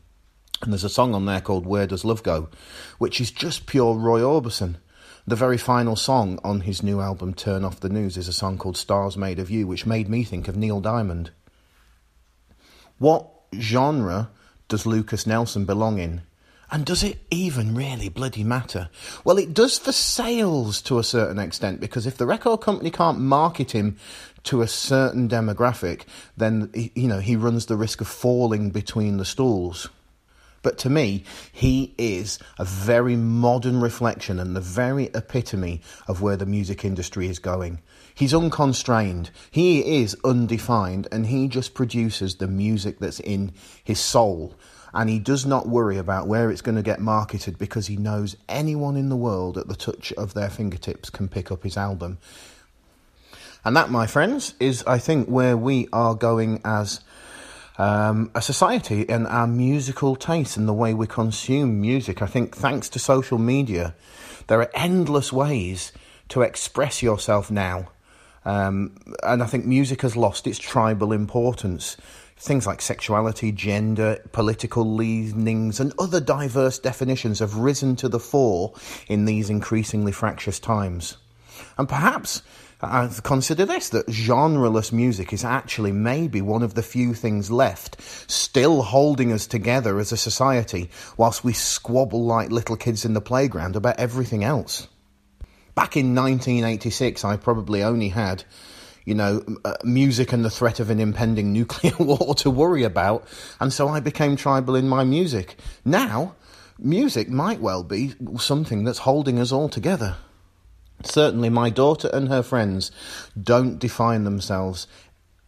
and 0.63 0.73
there's 0.73 0.84
a 0.84 0.89
song 0.89 1.13
on 1.13 1.26
there 1.26 1.41
called 1.41 1.65
Where 1.65 1.88
Does 1.88 2.06
Love 2.06 2.23
Go, 2.23 2.49
which 2.97 3.19
is 3.21 3.32
just 3.32 3.65
pure 3.65 3.95
Roy 3.95 4.21
Orbison. 4.21 4.76
The 5.26 5.36
very 5.36 5.58
final 5.58 5.95
song 5.95 6.39
on 6.43 6.62
his 6.62 6.84
new 6.84 6.99
album, 6.99 7.34
Turn 7.34 7.63
Off 7.63 7.80
the 7.80 7.89
News, 7.89 8.17
is 8.17 8.28
a 8.28 8.34
song 8.34 8.58
called 8.58 8.76
Stars 8.76 9.15
Made 9.15 9.39
of 9.39 9.49
You, 9.49 9.67
which 9.67 9.86
made 9.86 10.10
me 10.10 10.23
think 10.23 10.47
of 10.47 10.58
Neil 10.58 10.82
Diamond. 10.82 11.32
What 12.97 13.30
genre 13.58 14.32
does 14.67 14.86
Lukas 14.86 15.26
Nelson 15.26 15.65
belong 15.65 15.99
in? 15.99 16.23
And 16.71 16.86
does 16.86 17.04
it 17.04 17.19
even 17.30 17.76
really 17.76 18.10
bloody 18.10 18.43
matter? 18.43 18.89
Well, 19.23 19.38
it 19.38 19.54
does 19.54 19.78
for 19.78 19.91
sales 19.91 20.82
to 20.84 20.97
a 20.97 21.04
certain 21.04 21.38
extent, 21.38 21.80
because 21.80 22.08
if 22.08 22.17
the 22.17 22.26
record 22.26 22.62
company 22.62 22.89
can't 22.89 23.19
market 23.19 23.71
him 23.71 23.97
to 24.45 24.62
a 24.62 24.67
certain 24.67 25.30
demographic, 25.30 26.02
then, 26.36 26.71
you 26.73 27.08
know, 27.08 27.19
he 27.19 27.36
runs 27.36 27.67
the 27.67 27.78
risk 27.78 28.02
of 28.02 28.08
falling 28.08 28.71
between 28.71 29.17
the 29.17 29.26
stools. 29.26 29.89
But 30.63 30.78
to 30.80 30.89
me, 30.89 31.26
he 31.52 31.93
is 31.97 32.39
a 32.58 32.65
very 32.65 33.15
modern 33.15 33.82
reflection 33.82 34.39
and 34.39 34.56
the 34.56 34.62
very 34.62 35.12
epitome 35.13 35.82
of 36.08 36.21
where 36.21 36.38
the 36.38 36.45
music 36.47 36.84
industry 36.84 37.28
is 37.28 37.38
going. 37.38 37.80
He's 38.15 38.34
unconstrained, 38.34 39.30
he 39.52 40.02
is 40.02 40.15
undefined, 40.23 41.08
and 41.12 41.28
he 41.28 41.47
just 41.47 41.73
produces 41.73 42.36
the 42.36 42.47
music 42.47 42.99
that's 42.99 43.19
in 43.19 43.52
his 43.84 43.99
soul. 43.99 44.56
And 44.93 45.10
he 45.10 45.19
does 45.19 45.45
not 45.45 45.67
worry 45.67 45.97
about 45.97 46.28
where 46.28 46.52
it's 46.52 46.62
going 46.62 46.76
to 46.76 46.84
get 46.84 47.02
marketed 47.02 47.58
because 47.58 47.88
he 47.88 47.97
knows 47.97 48.38
anyone 48.47 48.95
in 48.95 49.10
the 49.10 49.15
world 49.15 49.58
at 49.58 49.67
the 49.67 49.76
touch 49.76 50.13
of 50.13 50.34
their 50.34 50.49
fingertips 50.49 51.10
can 51.10 51.28
pick 51.28 51.52
up 51.52 51.63
his 51.63 51.78
album. 51.78 52.19
And 53.65 53.76
that, 53.76 53.89
my 53.89 54.08
friends, 54.08 54.54
is, 54.60 54.84
I 54.86 54.99
think, 54.99 55.28
where 55.28 55.58
we 55.58 55.88
are 55.91 56.13
going 56.13 56.62
as 56.63 56.99
um, 57.78 58.32
a 58.36 58.42
society 58.42 59.08
and 59.10 59.28
our 59.28 59.48
musical 59.48 60.16
taste 60.16 60.58
and 60.58 60.68
the 60.68 60.74
way 60.74 60.94
we 60.94 61.08
consume 61.08 61.82
music. 61.82 62.22
I 62.22 62.28
think 62.28 62.56
thanks 62.56 62.90
to 62.90 63.00
social 63.00 63.38
media, 63.38 63.96
there 64.48 64.60
are 64.60 64.72
endless 64.74 65.34
ways 65.34 65.92
to 66.30 66.42
express 66.42 67.02
yourself 67.02 67.50
now. 67.50 67.90
Um, 68.46 68.98
and 69.24 69.42
I 69.42 69.46
think 69.46 69.66
music 69.66 70.02
has 70.02 70.18
lost 70.18 70.48
its 70.48 70.60
tribal 70.60 71.14
importance. 71.14 71.98
Things 72.36 72.68
like 72.68 72.82
sexuality, 72.82 73.52
gender, 73.52 74.20
political 74.34 74.94
leanings, 74.94 75.80
and 75.80 75.94
other 75.98 76.20
diverse 76.20 76.78
definitions 76.78 77.40
have 77.40 77.56
risen 77.56 77.96
to 77.98 78.10
the 78.10 78.20
fore 78.20 78.74
in 79.08 79.26
these 79.26 79.50
increasingly 79.50 80.12
fractious 80.12 80.60
times. 80.60 81.18
And 81.78 81.88
perhaps 81.88 82.42
uh, 82.84 83.10
consider 83.24 83.65
this 83.65 83.89
that 83.89 84.08
genreless 84.08 84.91
music 84.91 85.32
is 85.32 85.46
actually 85.46 85.91
maybe 85.91 86.41
one 86.41 86.63
of 86.63 86.74
the 86.74 86.84
few 86.84 87.13
things 87.13 87.50
left 87.50 88.02
still 88.30 88.82
holding 88.82 89.32
us 89.32 89.48
together 89.48 90.00
as 90.00 90.12
a 90.12 90.17
society 90.17 90.89
whilst 91.15 91.43
we 91.43 91.54
squabble 91.54 92.26
like 92.26 92.52
little 92.52 92.76
kids 92.76 93.06
in 93.06 93.13
the 93.13 93.22
playground 93.22 93.76
about 93.76 94.00
everything 94.00 94.43
else. 94.43 94.88
Back 95.76 95.96
in 95.98 96.13
1986, 96.13 97.24
I 97.24 97.38
probably 97.38 97.84
only 97.84 98.10
had, 98.10 98.43
you 99.06 99.15
know, 99.15 99.43
uh, 99.63 99.76
music 99.84 100.34
and 100.34 100.43
the 100.43 100.50
threat 100.50 100.80
of 100.80 100.89
an 100.89 101.00
impending 101.00 101.54
nuclear 101.54 101.96
war 101.98 102.36
to 102.36 102.50
worry 102.52 102.84
about, 102.84 103.26
and 103.60 103.72
so 103.72 103.88
I 103.88 104.02
became 104.02 104.36
tribal 104.36 104.76
in 104.76 104.88
my 104.88 105.04
music. 105.04 105.56
Now, 105.86 106.36
music 106.78 107.30
might 107.30 107.60
well 107.60 107.84
be 107.84 108.13
something 108.38 108.84
that's 108.84 109.00
holding 109.00 109.39
us 109.39 109.52
all 109.52 109.69
together. 109.69 110.17
Certainly, 111.04 111.50
my 111.50 111.70
daughter 111.70 112.10
and 112.14 112.30
her 112.30 112.44
friends 112.44 112.92
don't 113.42 113.80
define 113.80 114.24
themselves 114.24 114.88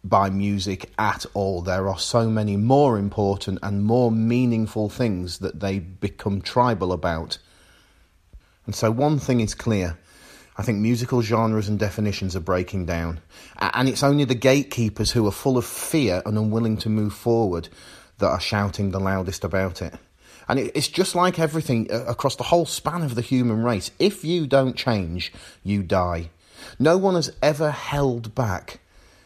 by 0.03 0.29
music 0.29 0.91
at 0.97 1.25
all. 1.33 1.61
There 1.61 1.87
are 1.89 1.99
so 1.99 2.29
many 2.29 2.57
more 2.57 2.97
important 2.97 3.59
and 3.63 3.83
more 3.83 4.11
meaningful 4.11 4.89
things 4.89 5.39
that 5.39 5.59
they 5.59 5.79
become 5.79 6.41
tribal 6.41 6.91
about. 6.91 7.37
And 8.65 8.75
so, 8.75 8.91
one 8.91 9.19
thing 9.19 9.39
is 9.39 9.55
clear 9.55 9.97
I 10.57 10.63
think 10.63 10.79
musical 10.79 11.21
genres 11.21 11.67
and 11.67 11.77
definitions 11.77 12.35
are 12.35 12.41
breaking 12.41 12.85
down. 12.85 13.19
And 13.57 13.89
it's 13.89 14.03
only 14.03 14.23
the 14.23 14.35
gatekeepers 14.35 15.11
who 15.11 15.27
are 15.27 15.31
full 15.31 15.57
of 15.57 15.65
fear 15.65 16.21
and 16.25 16.37
unwilling 16.37 16.77
to 16.77 16.89
move 16.89 17.13
forward 17.13 17.67
that 18.19 18.29
are 18.29 18.39
shouting 18.39 18.91
the 18.91 18.99
loudest 18.99 19.43
about 19.43 19.81
it. 19.81 19.93
And 20.47 20.59
it's 20.59 20.87
just 20.87 21.15
like 21.15 21.39
everything 21.39 21.91
uh, 21.91 22.05
across 22.05 22.35
the 22.35 22.43
whole 22.43 22.65
span 22.65 23.01
of 23.01 23.15
the 23.15 23.21
human 23.21 23.63
race. 23.63 23.91
If 23.99 24.23
you 24.23 24.47
don't 24.47 24.75
change, 24.75 25.33
you 25.63 25.83
die. 25.83 26.29
No 26.79 26.97
one 26.97 27.15
has 27.15 27.31
ever 27.41 27.71
held 27.71 28.35
back 28.35 28.79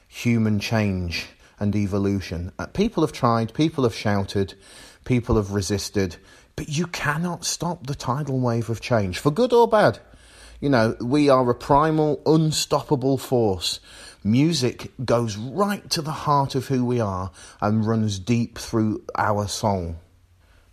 human 0.07 0.59
change 0.59 1.27
and 1.59 1.75
evolution. 1.75 2.51
Uh, 2.57 2.65
people 2.67 3.03
have 3.03 3.11
tried, 3.11 3.53
people 3.53 3.83
have 3.83 3.95
shouted, 3.95 4.55
people 5.05 5.35
have 5.35 5.51
resisted, 5.51 6.17
but 6.55 6.69
you 6.69 6.87
cannot 6.87 7.45
stop 7.45 7.85
the 7.85 7.95
tidal 7.95 8.39
wave 8.39 8.69
of 8.69 8.81
change, 8.81 9.19
for 9.19 9.31
good 9.31 9.53
or 9.53 9.67
bad. 9.67 9.99
You 10.59 10.69
know, 10.69 10.95
we 10.99 11.29
are 11.29 11.49
a 11.49 11.55
primal, 11.55 12.21
unstoppable 12.25 13.17
force. 13.17 13.79
Music 14.23 14.91
goes 15.05 15.37
right 15.37 15.89
to 15.91 16.01
the 16.01 16.11
heart 16.11 16.55
of 16.55 16.67
who 16.67 16.83
we 16.83 16.99
are 16.99 17.31
and 17.61 17.85
runs 17.85 18.19
deep 18.19 18.57
through 18.57 19.03
our 19.15 19.47
soul. 19.47 19.95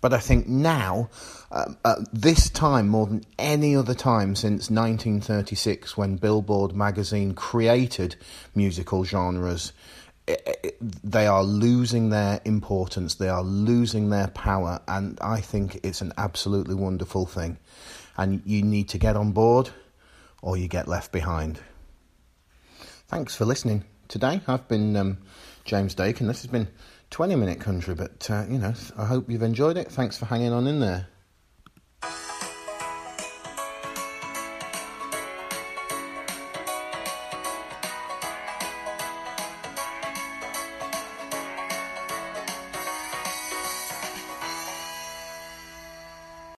But 0.06 0.14
I 0.14 0.20
think 0.20 0.46
now, 0.46 1.10
um, 1.50 1.76
at 1.84 1.98
this 2.12 2.48
time, 2.48 2.86
more 2.86 3.08
than 3.08 3.24
any 3.40 3.74
other 3.74 3.92
time 3.92 4.36
since 4.36 4.70
1936, 4.70 5.96
when 5.96 6.14
Billboard 6.14 6.76
magazine 6.76 7.34
created 7.34 8.14
musical 8.54 9.02
genres, 9.02 9.72
it, 10.28 10.60
it, 10.62 10.78
they 11.02 11.26
are 11.26 11.42
losing 11.42 12.10
their 12.10 12.40
importance, 12.44 13.16
they 13.16 13.28
are 13.28 13.42
losing 13.42 14.10
their 14.10 14.28
power, 14.28 14.80
and 14.86 15.18
I 15.20 15.40
think 15.40 15.80
it's 15.82 16.02
an 16.02 16.12
absolutely 16.16 16.76
wonderful 16.76 17.26
thing. 17.26 17.58
And 18.16 18.42
you 18.46 18.62
need 18.62 18.88
to 18.90 18.98
get 18.98 19.16
on 19.16 19.32
board 19.32 19.70
or 20.40 20.56
you 20.56 20.68
get 20.68 20.86
left 20.86 21.10
behind. 21.10 21.58
Thanks 23.08 23.34
for 23.34 23.44
listening 23.44 23.82
today. 24.06 24.40
I've 24.46 24.68
been 24.68 24.94
um, 24.94 25.18
James 25.64 25.96
Dakin. 25.96 26.28
This 26.28 26.42
has 26.42 26.50
been 26.52 26.68
20 27.10 27.36
Minute 27.36 27.60
Country, 27.60 27.94
but 27.94 28.28
uh, 28.30 28.44
you 28.48 28.58
know, 28.58 28.74
I 28.96 29.04
hope 29.04 29.30
you've 29.30 29.42
enjoyed 29.42 29.76
it. 29.76 29.90
Thanks 29.90 30.18
for 30.18 30.26
hanging 30.26 30.52
on 30.52 30.66
in 30.66 30.80
there. 30.80 31.06